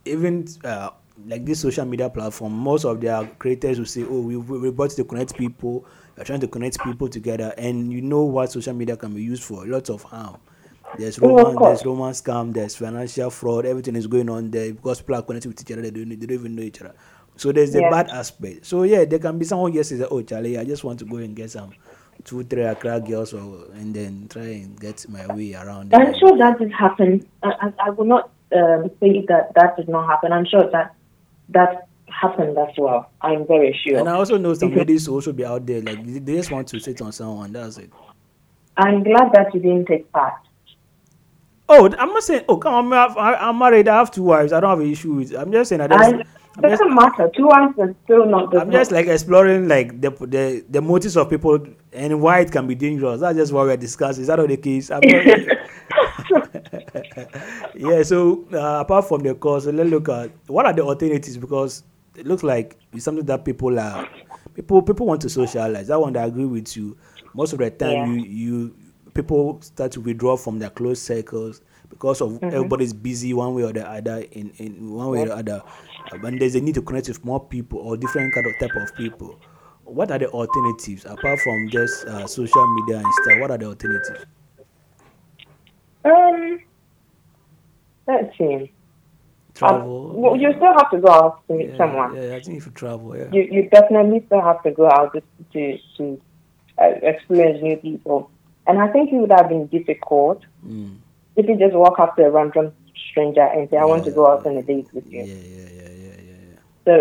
even 0.06 0.48
uh, 0.64 0.92
like 1.26 1.46
this 1.46 1.60
social 1.60 1.86
media 1.86 2.10
platform, 2.10 2.54
most 2.54 2.86
of 2.86 3.02
their 3.02 3.26
creators 3.40 3.80
will 3.80 3.86
say, 3.86 4.04
"Oh, 4.10 4.22
we 4.22 4.38
we 4.38 4.72
brought 4.72 4.92
to 4.92 5.04
connect 5.04 5.36
people. 5.38 5.86
We're 6.18 6.24
trying 6.24 6.40
to 6.42 6.48
connect 6.48 6.84
people 6.84 7.08
together." 7.10 7.54
And 7.58 7.94
you 7.94 8.02
know 8.02 8.24
what 8.24 8.52
social 8.52 8.74
media 8.74 8.98
can 8.98 9.14
be 9.14 9.22
used 9.24 9.44
for? 9.44 9.66
Lots 9.66 9.90
of 9.90 10.04
harm. 10.04 10.38
There's 10.94 11.20
romance, 11.20 11.60
there's 11.62 11.86
romance 11.86 12.22
scam, 12.22 12.54
there's 12.54 12.76
financial 12.76 13.30
fraud. 13.30 13.66
Everything 13.66 13.96
is 13.96 14.08
going 14.08 14.30
on 14.30 14.50
there 14.52 14.74
because 14.74 15.02
people 15.02 15.16
are 15.16 15.22
connected 15.22 15.50
with 15.50 15.62
each 15.62 15.72
other. 15.72 15.82
They 15.84 15.92
don't, 15.92 16.10
they 16.10 16.16
don't 16.16 16.32
even 16.32 16.56
know 16.56 16.64
each 16.64 16.82
other. 16.82 16.96
So 17.36 17.52
there's 17.52 17.72
the 17.72 17.82
Yeah. 17.82 17.90
bad 17.90 18.10
aspect. 18.10 18.66
So 18.66 18.84
yeah, 18.84 19.06
there 19.06 19.20
can 19.20 19.38
be 19.38 19.46
someone 19.46 19.72
who 19.74 19.84
says, 19.84 20.04
"Oh, 20.10 20.22
Charlie, 20.24 20.58
I 20.58 20.64
just 20.66 20.84
want 20.84 21.00
to 21.00 21.06
go 21.06 21.18
and 21.18 21.36
get 21.36 21.52
some." 21.52 21.74
Two, 22.24 22.44
three 22.44 22.64
Accra 22.64 23.00
girls, 23.00 23.34
or 23.34 23.68
and 23.74 23.94
then 23.94 24.28
try 24.28 24.42
and 24.44 24.78
get 24.80 25.08
my 25.08 25.28
way 25.28 25.54
around. 25.54 25.94
I'm 25.94 26.18
sure 26.18 26.36
that 26.38 26.58
did 26.60 26.72
happen. 26.72 27.26
I, 27.44 27.50
I, 27.62 27.74
I 27.86 27.90
will 27.92 28.06
not 28.06 28.32
um, 28.54 28.90
say 29.00 29.24
that 29.28 29.54
that 29.54 29.78
did 29.78 29.88
not 29.88 30.08
happen. 30.08 30.34
I'm 30.34 30.46
sure 30.46 30.70
that 30.72 30.96
that 31.50 31.87
happened 32.10 32.58
as 32.58 32.74
well. 32.78 33.12
I'm 33.22 33.46
very 33.48 33.78
sure. 33.84 34.00
And 34.00 34.10
I 34.10 34.14
also 34.14 34.38
know 34.38 34.54
some 34.54 34.74
ladies 34.74 35.06
who 35.06 35.14
also 35.14 35.34
be 35.34 35.46
out 35.46 35.66
there, 35.66 35.82
like 35.82 36.06
they 36.06 36.36
just 36.36 36.52
want 36.52 36.68
to 36.70 36.80
sit 36.80 37.02
on 37.02 37.12
someone. 37.12 37.52
That's 37.52 37.78
it. 37.78 37.92
I'm 38.78 39.04
glad 39.04 39.32
that 39.34 39.54
you 39.54 39.60
didn't 39.60 39.86
take 39.86 40.12
part. 40.12 40.34
Oh, 41.70 41.86
I'm 41.98 42.10
not 42.10 42.24
saying. 42.24 42.46
Oh, 42.48 42.58
come 42.58 42.94
on, 42.94 43.16
I'm, 43.18 43.60
married. 43.60 43.88
I 43.88 43.98
have 43.98 44.12
two 44.12 44.24
wives. 44.24 44.54
I 44.54 44.60
don't 44.60 44.70
have 44.70 44.80
an 44.80 44.90
issue 44.90 45.14
with. 45.14 45.34
I'm 45.34 45.52
just 45.52 45.70
saying. 45.70 45.82
I 45.82 45.88
just, 45.88 46.14
I'm 46.14 46.24
it 46.64 46.70
doesn't 46.70 46.96
matter. 46.96 47.30
Two 47.36 47.52
answers 47.52 47.96
still 48.06 48.26
not 48.26 48.52
the 48.52 48.62
I'm 48.62 48.72
just 48.72 48.92
like 48.92 49.08
exploring 49.08 49.68
like 49.68 50.02
the 50.02 50.10
the 50.10 50.66
the 50.70 50.82
motives 50.82 51.16
of 51.16 51.30
people 51.30 51.60
and 51.94 52.22
why 52.22 52.40
it 52.40 52.52
can 52.52 52.68
be 52.68 52.74
dangerous. 52.74 53.22
That's 53.22 53.38
just 53.38 53.54
what 53.54 53.68
we're 53.68 53.78
discussing. 53.78 54.22
Is 54.22 54.28
that 54.28 54.38
not 54.38 54.48
the 54.48 54.58
case? 54.58 54.90
Yeah. 57.76 58.02
So 58.04 58.46
uh, 58.54 58.80
apart 58.82 59.08
from 59.08 59.22
the 59.22 59.36
course, 59.36 59.66
let's 59.66 59.90
look 59.90 60.10
at 60.10 60.32
what 60.48 60.66
are 60.66 60.74
the 60.74 60.82
alternatives 60.82 61.38
because 61.38 61.84
it 62.18 62.26
looks 62.28 62.44
like 62.44 62.76
it's 62.94 63.06
something 63.06 63.26
that 63.26 63.46
people 63.46 63.80
are 63.80 64.08
people 64.56 64.82
people 64.82 65.06
want 65.06 65.22
to 65.22 65.30
socialize. 65.30 65.88
That 65.88 66.02
one 66.02 66.18
I 66.18 66.26
agree 66.26 66.46
with 66.46 66.76
you. 66.76 66.98
Most 67.34 67.54
of 67.54 67.60
the 67.60 67.70
time, 67.70 67.92
Yeah. 67.92 68.06
you 68.08 68.24
you 68.26 68.76
people 69.14 69.62
start 69.62 69.92
to 69.94 70.02
withdraw 70.02 70.36
from 70.38 70.60
their 70.60 70.70
close 70.70 71.02
circles 71.02 71.62
because 71.90 72.22
of 72.22 72.44
everybody's 72.44 72.94
busy 72.94 73.34
one 73.34 73.54
way 73.56 73.64
or 73.64 73.74
the 73.74 73.88
other 73.88 74.24
in, 74.32 74.52
in 74.58 74.92
one 74.94 75.10
way 75.10 75.22
or 75.22 75.26
the 75.28 75.36
other 75.36 75.64
and 76.12 76.40
there's 76.40 76.54
a 76.54 76.62
need 76.62 76.76
to 76.76 76.82
connect 76.82 77.08
with 77.08 77.24
more 77.26 77.44
people 77.44 77.80
or 77.80 77.98
different 77.98 78.32
kind 78.34 78.46
of 78.46 78.54
type 78.60 78.76
of 78.76 78.94
people 78.96 79.40
what 79.86 80.12
are 80.12 80.20
the 80.20 80.28
alternatives 80.30 81.06
apart 81.06 81.40
from 81.40 81.68
just 81.70 82.06
uh, 82.08 82.28
social 82.28 82.68
media 82.76 82.98
and 82.98 83.14
stuff 83.24 83.40
what 83.40 83.50
are 83.50 83.58
the 83.58 83.66
alternatives 83.66 84.26
Um, 86.06 86.60
let's 88.08 88.38
see. 88.38 88.72
Travel 89.58 90.12
Uh, 90.12 90.20
well, 90.22 90.36
you 90.44 90.50
still 90.60 90.74
have 90.80 90.90
to 90.92 91.00
go 91.06 91.10
out 91.20 91.34
to 91.48 91.54
meet 91.60 91.70
yeah, 91.72 91.78
someone. 91.82 92.10
yeah 92.16 92.36
i 92.38 92.40
think 92.44 92.58
if 92.60 92.66
you 92.68 92.74
travel 92.84 93.10
yeah 93.20 93.30
You 93.36 93.42
you 93.56 93.62
definitely 93.78 94.20
still 94.28 94.42
have 94.50 94.62
to 94.68 94.72
go 94.80 94.86
out 94.98 95.10
to 95.16 95.22
to, 95.54 95.62
to 95.98 96.04
uh, 96.84 96.94
experience 97.12 97.60
new 97.68 97.78
people. 97.88 98.20
And 98.68 98.76
I 98.86 98.88
think 98.94 99.12
it 99.14 99.18
would 99.22 99.32
have 99.40 99.50
been 99.54 99.66
difficult 99.78 100.40
Mm. 100.66 100.96
if 101.40 101.44
you 101.50 101.56
just 101.66 101.76
walk 101.84 101.98
up 102.04 102.12
to 102.18 102.22
a 102.30 102.32
random 102.38 102.68
stranger 103.10 103.48
and 103.56 103.70
say, 103.70 103.78
"I 103.78 103.86
want 103.94 104.04
to 104.10 104.12
go 104.20 104.24
out 104.32 104.46
on 104.50 104.58
a 104.58 104.64
date 104.72 104.90
with 104.98 105.08
you." 105.16 105.24
yeah 105.24 105.42
yeah 105.56 105.70
yeah 105.80 105.92
yeah 106.06 106.20
yeah 106.32 106.60
So 106.86 106.92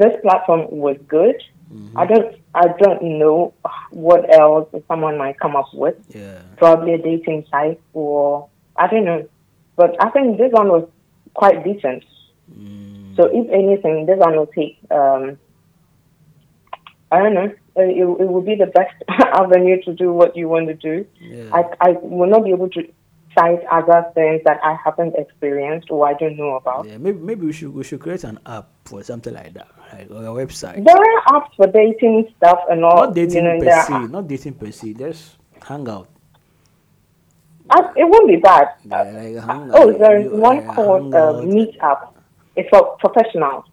this 0.00 0.14
platform 0.24 0.62
was 0.86 0.96
good. 1.16 1.38
Mm-hmm. 1.74 1.98
I 2.02 2.04
don't 2.12 2.28
I 2.62 2.66
don't 2.82 3.02
know 3.20 3.38
what 4.06 4.22
else 4.42 4.68
someone 4.90 5.16
might 5.24 5.36
come 5.44 5.54
up 5.62 5.70
with. 5.84 5.96
yeah 6.14 6.38
Probably 6.64 6.92
a 6.98 7.00
dating 7.10 7.40
site 7.52 7.80
or 7.92 8.18
I 8.82 8.86
don't 8.92 9.06
know. 9.10 9.20
But 9.80 9.90
I 10.06 10.10
think 10.14 10.38
this 10.42 10.52
one 10.60 10.68
was 10.76 10.84
quite 11.34 11.62
decent. 11.64 12.04
Mm. 12.50 13.16
So 13.16 13.24
if 13.32 13.48
anything, 13.50 14.06
this 14.06 14.18
one 14.18 14.36
will 14.36 14.46
take. 14.48 14.78
Um, 14.90 15.38
I 17.12 17.18
don't 17.18 17.34
know. 17.34 17.52
It, 17.76 17.98
it 17.98 18.28
will 18.28 18.42
be 18.42 18.54
the 18.54 18.66
best 18.66 18.94
avenue 19.08 19.80
to 19.82 19.94
do 19.94 20.12
what 20.12 20.36
you 20.36 20.48
want 20.48 20.68
to 20.68 20.74
do. 20.74 21.06
yeah 21.20 21.50
I 21.52 21.62
I 21.80 21.90
will 22.02 22.28
not 22.30 22.44
be 22.44 22.50
able 22.50 22.68
to 22.70 22.82
cite 23.36 23.64
other 23.70 24.04
things 24.14 24.42
that 24.44 24.60
I 24.62 24.76
haven't 24.84 25.14
experienced 25.16 25.90
or 25.90 26.06
I 26.06 26.14
don't 26.14 26.36
know 26.36 26.54
about. 26.54 26.86
yeah 26.86 26.98
maybe 26.98 27.18
maybe 27.18 27.46
we 27.46 27.52
should 27.52 27.74
we 27.74 27.82
should 27.82 27.98
create 28.00 28.22
an 28.24 28.38
app 28.46 28.68
for 28.84 29.02
something 29.02 29.34
like 29.34 29.54
that 29.54 29.66
right 29.92 30.08
or 30.10 30.22
a 30.22 30.46
website 30.46 30.84
There 30.84 30.94
are 30.96 31.22
apps 31.34 31.50
for 31.56 31.66
dating 31.66 32.32
stuff 32.36 32.60
and 32.70 32.84
all. 32.84 33.06
not 33.06 33.14
dating 33.14 33.44
you 33.44 33.58
know, 33.58 33.58
per 33.58 33.82
se 33.82 34.06
not 34.06 34.28
dating 34.28 34.54
per 34.54 34.70
se 34.70 34.94
just 34.94 35.36
hang 35.62 35.88
out 35.88 36.06
Uh, 36.08 36.13
it 38.04 38.10
won't 38.10 38.28
be 38.28 38.36
bad. 38.36 38.68
yeah, 38.84 39.02
like 39.02 39.44
hang 39.48 39.70
Oh, 39.72 39.92
there 39.92 40.20
is 40.20 40.30
one 40.32 40.58
uh, 40.68 40.74
called 40.74 41.14
uh, 41.14 41.18
out. 41.18 41.46
Meet 41.46 41.80
Up. 41.80 42.16
It's 42.56 42.68
for 42.68 42.96
professionals, 43.00 43.64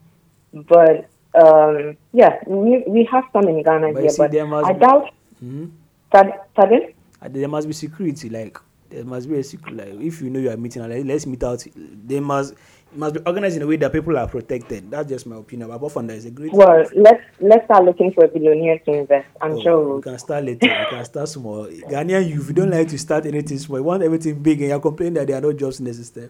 but 0.53 1.05
um, 1.35 1.97
yeah, 2.13 2.39
we 2.47 2.83
we 2.87 3.03
have 3.11 3.25
some 3.33 3.47
in 3.47 3.61
Ghana 3.63 3.93
But 3.93 4.01
here, 4.01 4.09
see, 4.09 4.17
but 4.17 4.65
I 4.65 4.73
be- 4.73 4.79
doubt. 4.79 5.11
Mhm. 5.43 5.69
Pardon? 6.11 6.33
pardon? 6.55 6.81
Uh, 7.21 7.27
there 7.29 7.47
must 7.47 7.67
be 7.67 7.73
security 7.73 8.29
like 8.29 8.57
there 8.91 9.05
must 9.05 9.29
be 9.29 9.39
a 9.39 9.43
secret 9.43 9.75
like 9.77 9.87
if 10.01 10.21
you 10.21 10.29
know 10.29 10.39
you 10.39 10.49
are 10.49 10.57
meeting 10.57 10.87
like, 10.87 11.05
let's 11.05 11.25
meet 11.25 11.43
out 11.43 11.65
they 11.75 12.19
must 12.19 12.53
it 12.53 12.97
must 12.97 13.15
be 13.15 13.21
organized 13.25 13.55
in 13.55 13.61
a 13.63 13.67
way 13.67 13.77
that 13.77 13.91
people 13.91 14.17
are 14.17 14.27
protected 14.27 14.91
that's 14.91 15.07
just 15.09 15.25
my 15.25 15.37
opinion 15.37 15.69
but 15.69 15.75
apart 15.75 15.93
from 15.93 16.07
that 16.07 16.15
it's 16.17 16.25
a 16.25 16.31
great 16.31 16.51
Well, 16.53 16.85
let's 16.95 17.23
let's 17.39 17.65
start 17.65 17.85
looking 17.85 18.11
for 18.11 18.25
a 18.25 18.27
billionaire 18.27 18.79
to 18.79 18.91
invest. 18.93 19.27
I'm 19.41 19.53
Oh, 19.53 19.61
sure. 19.61 19.81
you 19.81 19.87
we'll- 19.93 20.01
can 20.01 20.19
start 20.19 20.43
later 20.43 20.67
you 20.67 20.85
can 20.97 21.05
start 21.05 21.29
small 21.29 21.67
ghanaian 21.67 22.27
youth 22.29 22.47
you 22.49 22.53
don't 22.53 22.69
like 22.69 22.87
to 22.89 22.97
start 22.99 23.25
anything 23.25 23.57
small 23.57 23.79
you 23.79 23.83
want 23.83 24.03
everything 24.03 24.35
big 24.41 24.59
and 24.61 24.69
you're 24.69 24.79
complaining 24.79 25.13
that 25.15 25.27
there 25.27 25.37
are 25.37 25.41
no 25.41 25.53
jobs 25.53 25.79
in 25.79 25.85
the 25.85 25.93
system 25.93 26.29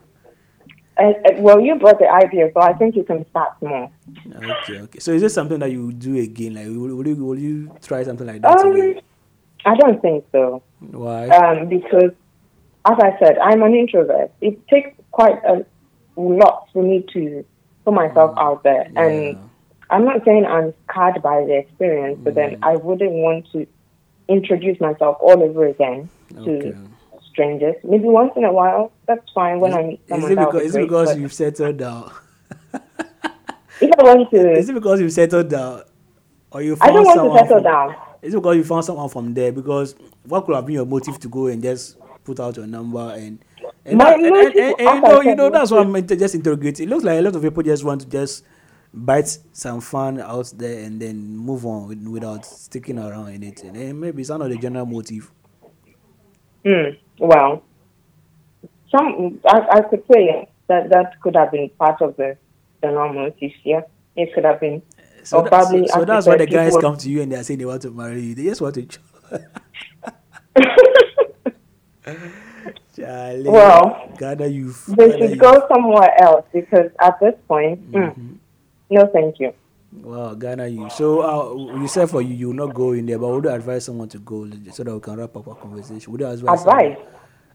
Uh, 0.97 1.03
uh, 1.03 1.31
well, 1.39 1.59
you 1.59 1.73
brought 1.79 1.97
the 1.97 2.07
idea, 2.07 2.51
so 2.53 2.61
I 2.61 2.73
think 2.73 2.95
you 2.95 3.03
can 3.03 3.25
start 3.29 3.57
small. 3.59 3.89
okay 4.51 4.77
okay 4.81 4.99
so 4.99 5.11
is 5.13 5.21
this 5.21 5.33
something 5.33 5.57
that 5.57 5.71
you 5.71 5.91
do 5.93 6.19
again 6.19 6.53
like 6.53 6.67
will, 6.67 6.95
will 6.97 7.07
you 7.07 7.15
will 7.25 7.39
you 7.39 7.71
try 7.81 8.03
something 8.03 8.27
like 8.27 8.41
that 8.41 8.51
Um. 8.59 9.01
I 9.63 9.75
don't 9.75 10.01
think 10.01 10.25
so. 10.31 10.63
why 10.79 11.27
Um, 11.29 11.69
because, 11.69 12.11
as 12.85 12.97
I 12.99 13.17
said, 13.19 13.37
I'm 13.37 13.61
an 13.63 13.75
introvert. 13.75 14.31
It 14.41 14.67
takes 14.67 14.89
quite 15.11 15.43
a 15.45 15.65
lot 16.15 16.67
for 16.73 16.83
me 16.83 17.05
to 17.13 17.45
put 17.85 17.93
myself 17.93 18.35
mm. 18.35 18.41
out 18.41 18.63
there, 18.63 18.87
and 18.95 19.37
I'm 19.89 20.05
not 20.05 20.23
saying 20.25 20.45
I'm 20.45 20.73
scarred 20.89 21.21
by 21.21 21.43
the 21.45 21.57
experience, 21.57 22.19
but 22.23 22.35
then 22.35 22.55
mm. 22.55 22.59
I 22.63 22.77
wouldn't 22.77 23.11
want 23.11 23.51
to 23.51 23.67
introduce 24.27 24.79
myself 24.79 25.17
all 25.19 25.43
over 25.43 25.67
again 25.67 26.09
to 26.29 26.57
Okay. 26.57 26.77
strangers. 27.29 27.75
Maybe 27.83 28.05
once 28.05 28.31
in 28.35 28.45
a 28.45 28.53
while, 28.53 28.91
that's 29.05 29.29
fine. 29.33 29.59
When 29.59 29.73
I 29.73 29.83
meet 29.83 30.01
Is 30.07 30.23
it 30.23 30.37
because, 30.37 30.61
be 30.61 30.65
is 30.65 30.75
it 30.75 30.81
because 30.81 31.17
you've 31.17 31.33
settled 31.33 31.77
down? 31.77 32.11
if 33.81 33.91
I 33.99 34.03
want 34.03 34.29
to, 34.31 34.51
Is 34.53 34.69
it 34.69 34.73
because 34.73 35.01
you've 35.01 35.11
settled 35.11 35.49
down? 35.49 35.83
Or 36.51 36.61
you 36.61 36.77
I 36.81 36.91
don't 36.91 37.05
want 37.05 37.19
to 37.19 37.39
settle 37.39 37.57
from- 37.57 37.63
down. 37.63 37.95
Is 38.21 38.33
it 38.33 38.37
because 38.37 38.55
you 38.55 38.63
found 38.63 38.85
someone 38.85 39.09
from 39.09 39.33
there? 39.33 39.51
Because 39.51 39.95
what 40.23 40.45
could 40.45 40.55
have 40.55 40.65
been 40.65 40.75
your 40.75 40.85
motive 40.85 41.19
to 41.19 41.27
go 41.27 41.47
and 41.47 41.61
just 41.61 41.97
put 42.23 42.39
out 42.39 42.57
your 42.57 42.67
number 42.67 43.13
and 43.17 43.39
and, 43.85 43.97
My 43.97 44.13
and, 44.13 44.25
and, 44.25 44.35
and- 44.35 44.79
and 44.79 44.79
you 44.79 45.01
know, 45.01 45.21
you 45.21 45.35
know 45.35 45.49
that's 45.49 45.71
what 45.71 45.81
I'm 45.85 46.07
just 46.07 46.35
interrogating. 46.35 46.87
It 46.87 46.89
looks 46.89 47.03
like 47.03 47.19
a 47.19 47.21
lot 47.21 47.35
of 47.35 47.41
people 47.41 47.63
just 47.63 47.83
want 47.83 48.01
to 48.01 48.07
just 48.07 48.43
bite 48.93 49.37
some 49.53 49.81
fun 49.81 50.19
out 50.19 50.51
there 50.55 50.83
and 50.85 51.01
then 51.01 51.35
move 51.37 51.65
on 51.65 51.87
with, 51.87 52.05
without 52.07 52.45
sticking 52.45 52.99
around 52.99 53.29
in 53.29 53.43
it. 53.43 53.63
And 53.63 53.99
maybe 53.99 54.21
it's 54.21 54.29
not 54.29 54.39
the 54.47 54.57
general 54.57 54.85
motive. 54.85 55.31
Hmm. 56.65 56.89
Well, 57.17 57.63
some 58.91 59.39
I, 59.47 59.67
I 59.71 59.81
could 59.81 60.03
say 60.11 60.47
that 60.67 60.89
that 60.89 61.19
could 61.21 61.35
have 61.35 61.51
been 61.51 61.69
part 61.69 62.01
of 62.01 62.15
the 62.17 62.37
the 62.81 62.91
normal 62.91 63.31
yeah. 63.63 63.81
It 64.15 64.33
could 64.33 64.43
have 64.45 64.59
been. 64.59 64.81
So, 65.23 65.37
Or 65.37 65.43
that- 65.43 65.49
probably, 65.49 65.87
so, 65.87 65.99
so 65.99 66.05
that's 66.05 66.27
why 66.27 66.37
the 66.37 66.45
guys 66.47 66.75
come 66.77 66.97
to 66.97 67.09
you 67.09 67.21
and 67.21 67.31
they're 67.31 67.43
saying 67.43 67.59
they 67.59 67.65
want 67.65 67.81
to 67.83 67.91
marry 67.91 68.21
you. 68.21 68.35
They 68.35 68.43
just 68.45 68.59
want 68.61 68.75
to. 68.75 68.87
Charlie, 72.95 73.49
Well, 73.49 74.09
Ghana 74.17 74.47
youth. 74.47 74.85
They 74.87 74.95
Ghana 75.07 75.17
should 75.17 75.29
youth. 75.31 75.39
go 75.39 75.67
somewhere 75.67 76.21
else 76.21 76.45
because 76.53 76.91
at 76.99 77.19
this 77.19 77.35
point, 77.47 77.91
mm, 77.91 78.37
no, 78.89 79.05
thank 79.13 79.39
you. 79.39 79.53
Wow, 80.01 80.33
Ghana 80.35 80.67
you. 80.67 80.89
So 80.89 81.21
uh, 81.21 81.79
you 81.79 81.87
said 81.87 82.09
for 82.09 82.21
you, 82.21 82.33
you 82.33 82.47
will 82.47 82.53
not 82.67 82.73
go 82.73 82.93
in 82.93 83.05
there, 83.05 83.19
but 83.19 83.27
would 83.29 83.43
you 83.43 83.49
advise 83.49 83.85
someone 83.85 84.07
to 84.09 84.19
go 84.19 84.49
so 84.71 84.83
that 84.83 84.93
we 84.93 84.99
can 85.01 85.17
wrap 85.17 85.35
up 85.35 85.47
our 85.47 85.55
conversation? 85.55 86.11
Would 86.11 86.21
you 86.21 86.27
advise 86.27 86.59
Advice. 86.61 86.97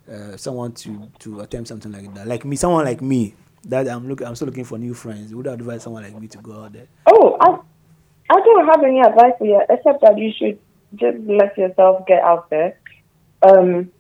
someone, 0.07 0.33
uh, 0.33 0.37
someone 0.37 0.73
to 0.73 1.09
to 1.21 1.41
attempt 1.41 1.69
something 1.69 1.91
like 1.93 2.13
that? 2.15 2.27
Like 2.27 2.45
me, 2.45 2.57
someone 2.57 2.85
like 2.85 3.01
me 3.01 3.35
that 3.65 3.89
I'm 3.89 4.07
looking, 4.07 4.27
I'm 4.27 4.37
still 4.37 4.47
looking 4.47 4.65
for 4.65 4.79
new 4.79 4.93
friends. 4.95 5.35
Would 5.35 5.47
you 5.47 5.53
advise 5.53 5.83
someone 5.83 6.03
like 6.03 6.21
me 6.21 6.29
to 6.29 6.39
go 6.39 6.65
out 6.65 6.73
there? 6.75 6.87
Oh, 7.07 7.37
I, 7.41 7.59
I 8.31 8.41
don't 8.41 8.67
have 8.67 8.83
any 8.85 9.01
advice 9.01 9.33
for 9.39 9.47
you 9.47 9.61
except 9.71 10.03
that 10.03 10.19
you 10.19 10.31
should 10.37 10.59
just 10.95 11.19
let 11.27 11.57
yourself 11.57 12.07
get 12.07 12.23
out 12.23 12.51
there. 12.51 12.79
Um, 13.43 13.91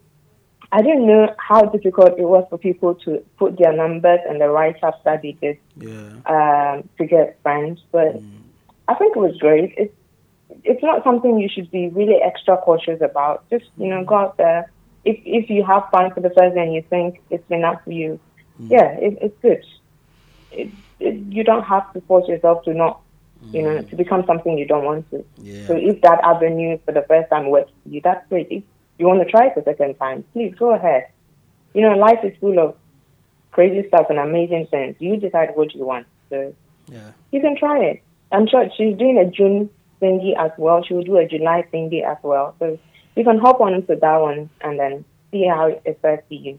I 0.77 0.83
didn't 0.83 1.07
know 1.07 1.35
how 1.39 1.63
difficult 1.63 2.19
it 2.19 2.29
was 2.35 2.45
for 2.51 2.59
people 2.59 2.95
to 2.97 3.25
put 3.39 3.57
their 3.57 3.73
numbers 3.73 4.21
and 4.29 4.39
the 4.39 4.51
write 4.51 4.85
ups 4.85 4.99
that 5.05 5.23
they 5.23 5.33
did 5.33 5.59
Yeah. 5.79 6.11
um, 6.27 6.87
to 6.99 7.07
get 7.07 7.39
friends, 7.43 7.83
but 7.91 8.13
mm. 8.17 8.43
I 8.87 8.95
think 8.95 9.17
it 9.17 9.19
was 9.19 9.39
great. 9.39 9.73
It's 9.79 9.97
it's 10.65 10.83
not 10.83 11.03
something 11.03 11.39
you 11.39 11.49
should 11.49 11.71
be 11.71 11.89
really 11.89 12.19
extra 12.23 12.59
cautious 12.59 13.01
about. 13.01 13.49
Just 13.49 13.65
you 13.79 13.89
know, 13.89 14.03
mm. 14.03 14.07
go 14.07 14.17
out 14.17 14.37
there. 14.37 14.71
If 15.07 15.17
if 15.25 15.49
you 15.49 15.65
have 15.65 15.89
fun 15.91 16.13
for 16.13 16.21
the 16.21 16.33
first 16.37 16.55
day 16.55 16.63
and 16.67 16.75
you 16.75 16.83
think 16.91 17.23
it's 17.31 17.51
enough 17.51 17.83
for 17.85 17.93
you, 17.93 18.21
mm. 18.61 18.71
yeah, 18.71 18.89
it, 19.07 19.17
it's 19.23 19.39
good. 19.41 19.65
It, 20.53 20.69
it, 21.01 21.15
you 21.37 21.43
don't 21.43 21.65
have 21.65 21.91
to 21.95 22.03
force 22.03 22.29
yourself 22.29 22.65
to 22.65 22.75
not, 22.75 23.01
you 23.51 23.63
know, 23.63 23.81
to 23.81 23.97
become 23.97 24.25
something 24.27 24.59
you 24.59 24.67
don't 24.67 24.85
want 24.85 25.11
to. 25.11 25.25
Yeah. 25.39 25.67
So 25.69 25.75
if 25.75 26.03
that 26.03 26.21
avenue 26.23 26.79
for 26.85 26.93
the 26.93 27.05
first 27.09 27.31
time 27.31 27.49
works 27.49 27.73
for 27.83 27.89
you, 27.89 28.03
that's 28.03 28.29
great. 28.29 28.49
If 28.51 28.63
you 28.99 29.07
want 29.07 29.23
to 29.25 29.31
try 29.31 29.47
it 29.47 29.55
the 29.55 29.63
second 29.65 29.95
time, 29.97 30.25
please 30.33 30.55
go 30.59 30.75
ahead. 30.75 31.09
You 31.75 31.83
know, 31.83 31.97
life 31.97 32.21
is 32.25 32.33
full 32.41 32.59
of 32.59 32.77
crazy 33.53 33.87
stuff 33.89 34.07
and 34.11 34.19
amazing 34.19 34.67
things. 34.71 34.97
You 34.99 35.17
decide 35.17 35.51
what 35.55 35.75
you 35.75 35.85
want. 35.85 36.07
So 36.31 36.55
Yeah. 36.89 37.13
you 37.33 37.41
can 37.41 37.57
try 37.57 37.79
it. 37.81 38.03
I'm 38.33 38.47
sure 38.47 38.69
she's 38.77 38.97
doing 38.97 39.19
a 39.19 39.31
June 39.31 39.71
thingy 40.01 40.37
as 40.37 40.51
well. 40.59 40.83
She 40.83 40.95
will 40.95 41.03
do 41.03 41.17
a 41.17 41.27
July 41.27 41.65
thingy 41.73 42.03
as 42.05 42.19
well. 42.23 42.55
So 42.59 42.79
you 43.15 43.25
can 43.25 43.39
hop 43.39 43.61
on 43.61 43.73
to 43.87 43.97
that 43.97 44.17
one 44.21 44.51
and 44.61 44.79
then 44.79 45.05
see 45.31 45.47
how 45.47 45.67
it 45.69 46.03
to 46.03 46.35
you. 46.35 46.59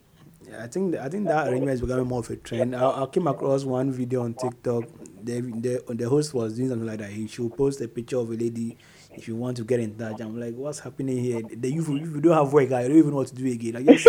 Yeah, 0.50 0.64
I 0.64 0.68
think 0.68 0.96
I 0.96 1.10
think 1.10 1.28
that 1.28 1.48
arrangement 1.50 1.74
is 1.74 1.82
becoming 1.82 2.08
more 2.08 2.20
of 2.20 2.30
a 2.30 2.36
trend. 2.38 2.76
I, 2.76 3.04
I 3.04 3.06
came 3.08 3.28
across 3.28 3.66
one 3.66 3.92
video 3.92 4.24
on 4.24 4.34
TikTok. 4.34 4.86
The, 5.24 5.42
the 5.42 5.84
the 5.94 6.08
host 6.08 6.34
was 6.34 6.56
doing 6.56 6.70
something 6.70 6.88
like 6.88 7.00
that. 7.00 7.10
He 7.10 7.28
should 7.28 7.56
post 7.58 7.82
a 7.82 7.88
picture 7.88 8.18
of 8.18 8.30
a 8.30 8.34
lady. 8.34 8.78
If 9.18 9.28
you 9.28 9.36
want 9.36 9.58
to 9.58 9.64
get 9.64 9.80
in 9.80 9.96
touch, 9.96 10.22
I'm 10.22 10.40
like, 10.40 10.56
what's 10.56 10.80
happening 10.80 11.18
here? 11.18 11.42
The 11.42 11.72
youth, 11.72 11.90
if 11.90 12.02
you 12.02 12.22
don't 12.22 12.34
have 12.38 12.54
work, 12.54 12.72
I 12.72 12.84
don't 12.88 12.98
even 12.98 13.10
know 13.12 13.18
what 13.18 13.28
to 13.28 13.36
do 13.36 13.46
again. 13.48 13.74
Like 13.74 13.86
just 13.98 14.08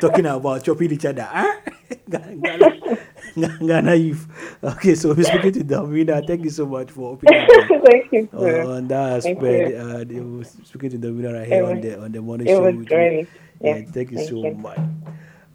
talking 0.00 0.26
about 0.26 0.62
chopping 0.64 0.92
each 0.92 1.04
other. 1.04 1.22
Huh? 1.22 1.60
Ghana, 2.08 3.58
Ghana, 3.66 3.94
youth. 3.96 4.28
Okay, 4.62 4.94
so 4.94 5.12
we're 5.12 5.24
speaking 5.24 5.52
to 5.52 5.64
Davina. 5.64 6.24
Thank 6.26 6.44
you 6.44 6.50
so 6.50 6.66
much 6.66 6.90
for 6.90 7.12
opening 7.12 7.40
up 7.40 7.48
Thank 7.84 8.12
you. 8.12 8.28
sir. 8.32 8.62
on 8.70 8.88
that 8.88 9.22
Thank 9.22 9.38
aspect. 9.38 9.74
Uh, 9.74 10.22
were 10.22 10.44
speaking 10.44 10.90
to 10.90 10.98
Davina 10.98 11.34
right 11.34 11.46
here 11.48 11.62
It 11.62 11.66
on 11.66 11.76
was- 11.76 11.82
the 11.84 12.00
on 12.02 12.12
the 12.12 12.22
morning 12.22 12.46
it 12.46 12.50
show. 12.50 12.62
was 12.62 12.74
with 12.76 12.88
great. 12.88 13.28
Yeah, 13.60 13.76
Yeah, 13.76 13.82
thank 13.90 14.10
you 14.12 14.18
thank 14.18 14.28
so 14.30 14.46
you. 14.46 14.54
much. 14.54 14.78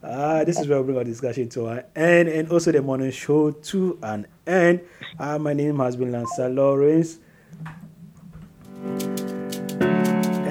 Uh, 0.02 0.44
this 0.44 0.58
is 0.58 0.66
where 0.66 0.80
we 0.80 0.86
bring 0.86 0.98
our 0.98 1.04
discussion 1.04 1.48
to 1.50 1.66
an 1.68 1.82
end 1.94 2.28
and 2.28 2.50
also 2.50 2.72
the 2.72 2.80
morning 2.82 3.10
show 3.10 3.50
to 3.50 3.98
an 4.02 4.26
end. 4.46 4.80
Uh, 5.18 5.38
my 5.38 5.52
name 5.52 5.78
has 5.78 5.96
been 5.96 6.10
Lancer 6.12 6.48
Lawrence. 6.48 7.18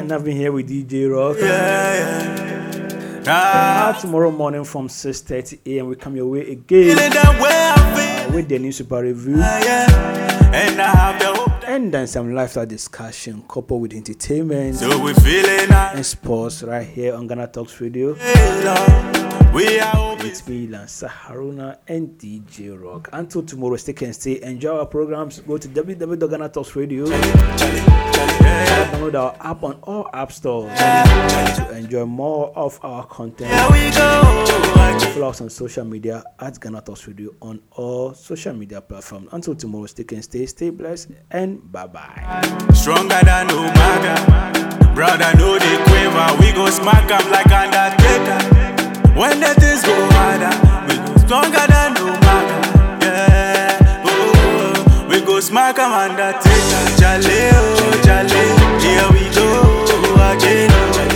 And 0.10 0.16
I've 0.16 0.26
been 0.26 0.38
here 0.38 0.52
with 0.52 0.68
DJ 0.68 1.08
Rock. 1.16 1.38
Yeah, 1.40 1.46
yeah. 1.46 3.24
Ah, 3.28 3.90
Uh, 3.96 4.02
tomorrow 4.02 4.32
morning 4.32 4.64
from 4.64 4.88
6.30 4.88 5.60
a.m. 5.68 5.86
we 5.86 5.96
come 5.96 6.16
your 6.16 6.26
way 6.26 6.50
again 6.50 6.96
feeling 6.98 7.12
that 7.12 7.40
way 7.40 7.52
I 7.54 8.26
feel. 8.26 8.34
with 8.36 8.50
the 8.50 8.58
new 8.58 8.72
super 8.72 9.04
review 9.04 9.38
Yeah, 9.38 10.52
and 10.52 10.82
I 10.82 11.62
and 11.68 11.94
then 11.94 12.08
some 12.08 12.34
lifestyle 12.34 12.66
discussion 12.66 13.44
coupled 13.48 13.84
with 13.84 13.94
entertainment 13.94 14.78
So 14.78 14.98
we 15.00 15.14
feeling 15.14 15.70
that 15.70 15.94
and 15.96 16.04
sports 16.04 16.64
right 16.64 16.88
here 16.88 17.14
on 17.14 17.28
Ghana 17.28 17.46
Talks 17.50 17.80
Radio. 17.80 18.14
way, 18.16 19.52
We 19.54 19.80
are. 19.80 20.18
It's 20.26 20.48
me, 20.48 20.66
Lancer 20.66 21.08
Haruna, 21.08 21.78
and 21.88 22.18
DJ 22.18 22.72
Rock. 22.84 23.10
Until 23.14 23.44
tomorrow, 23.44 23.76
stay 23.76 23.94
and 24.02 24.16
stay. 24.16 24.42
Enjoy 24.42 24.76
our 24.80 24.88
programs. 24.88 25.40
Go 25.42 25.60
to 25.60 25.68
www.ghanatalksradio. 25.68 28.09
Download 28.20 29.16
our 29.16 29.36
app 29.40 29.64
on 29.64 29.80
all 29.84 30.10
app 30.14 30.32
stores 30.32 30.78
to 30.78 31.72
enjoy 31.76 32.06
more 32.06 32.52
of 32.56 32.80
our 32.84 33.06
content. 33.06 33.52
Here 33.52 33.68
we 33.72 33.96
go. 33.96 34.46
Follow 35.14 35.30
us 35.30 35.42
on 35.42 35.50
social 35.50 35.86
media 35.86 36.24
at 36.40 36.60
Ghana 36.60 36.82
Talks 36.82 37.08
Radio 37.08 37.32
on 37.42 37.62
all 37.72 38.14
social 38.14 38.54
media 38.54 38.82
platforms. 38.82 39.30
Until 39.32 39.56
tomorrow, 39.56 39.86
stay 39.88 40.06
and 40.12 40.24
stay. 40.24 40.46
Stay 40.46 40.70
blessed 40.70 41.12
and 41.32 41.72
bye 41.72 41.88
bye. 41.88 42.42
Stronger 42.74 43.20
than 43.24 43.48
Umaga. 43.48 44.96
Brother, 44.96 45.38
know 45.38 45.58
the 45.58 45.84
quiver. 45.88 46.38
We 46.40 46.52
go 46.54 46.70
smack 46.70 47.10
up 47.12 47.26
like 47.32 47.52
Undertaker. 47.52 48.40
When 49.18 49.40
the 49.40 49.54
things 49.60 49.84
go 49.84 49.96
harder, 50.12 50.54
we 50.88 50.98
go 50.98 51.18
stronger 51.26 51.66
than 51.68 51.96
Umaga. 51.96 52.29
Go 55.40 55.46
smack 55.46 55.80
up 55.80 55.92
Undertaker. 55.92 56.98
Jale, 57.00 57.52
oh. 57.54 57.80
Here 58.84 59.10
we 59.14 59.30
go 59.34 59.52
again. 60.32 60.70
Oh, 60.72 61.09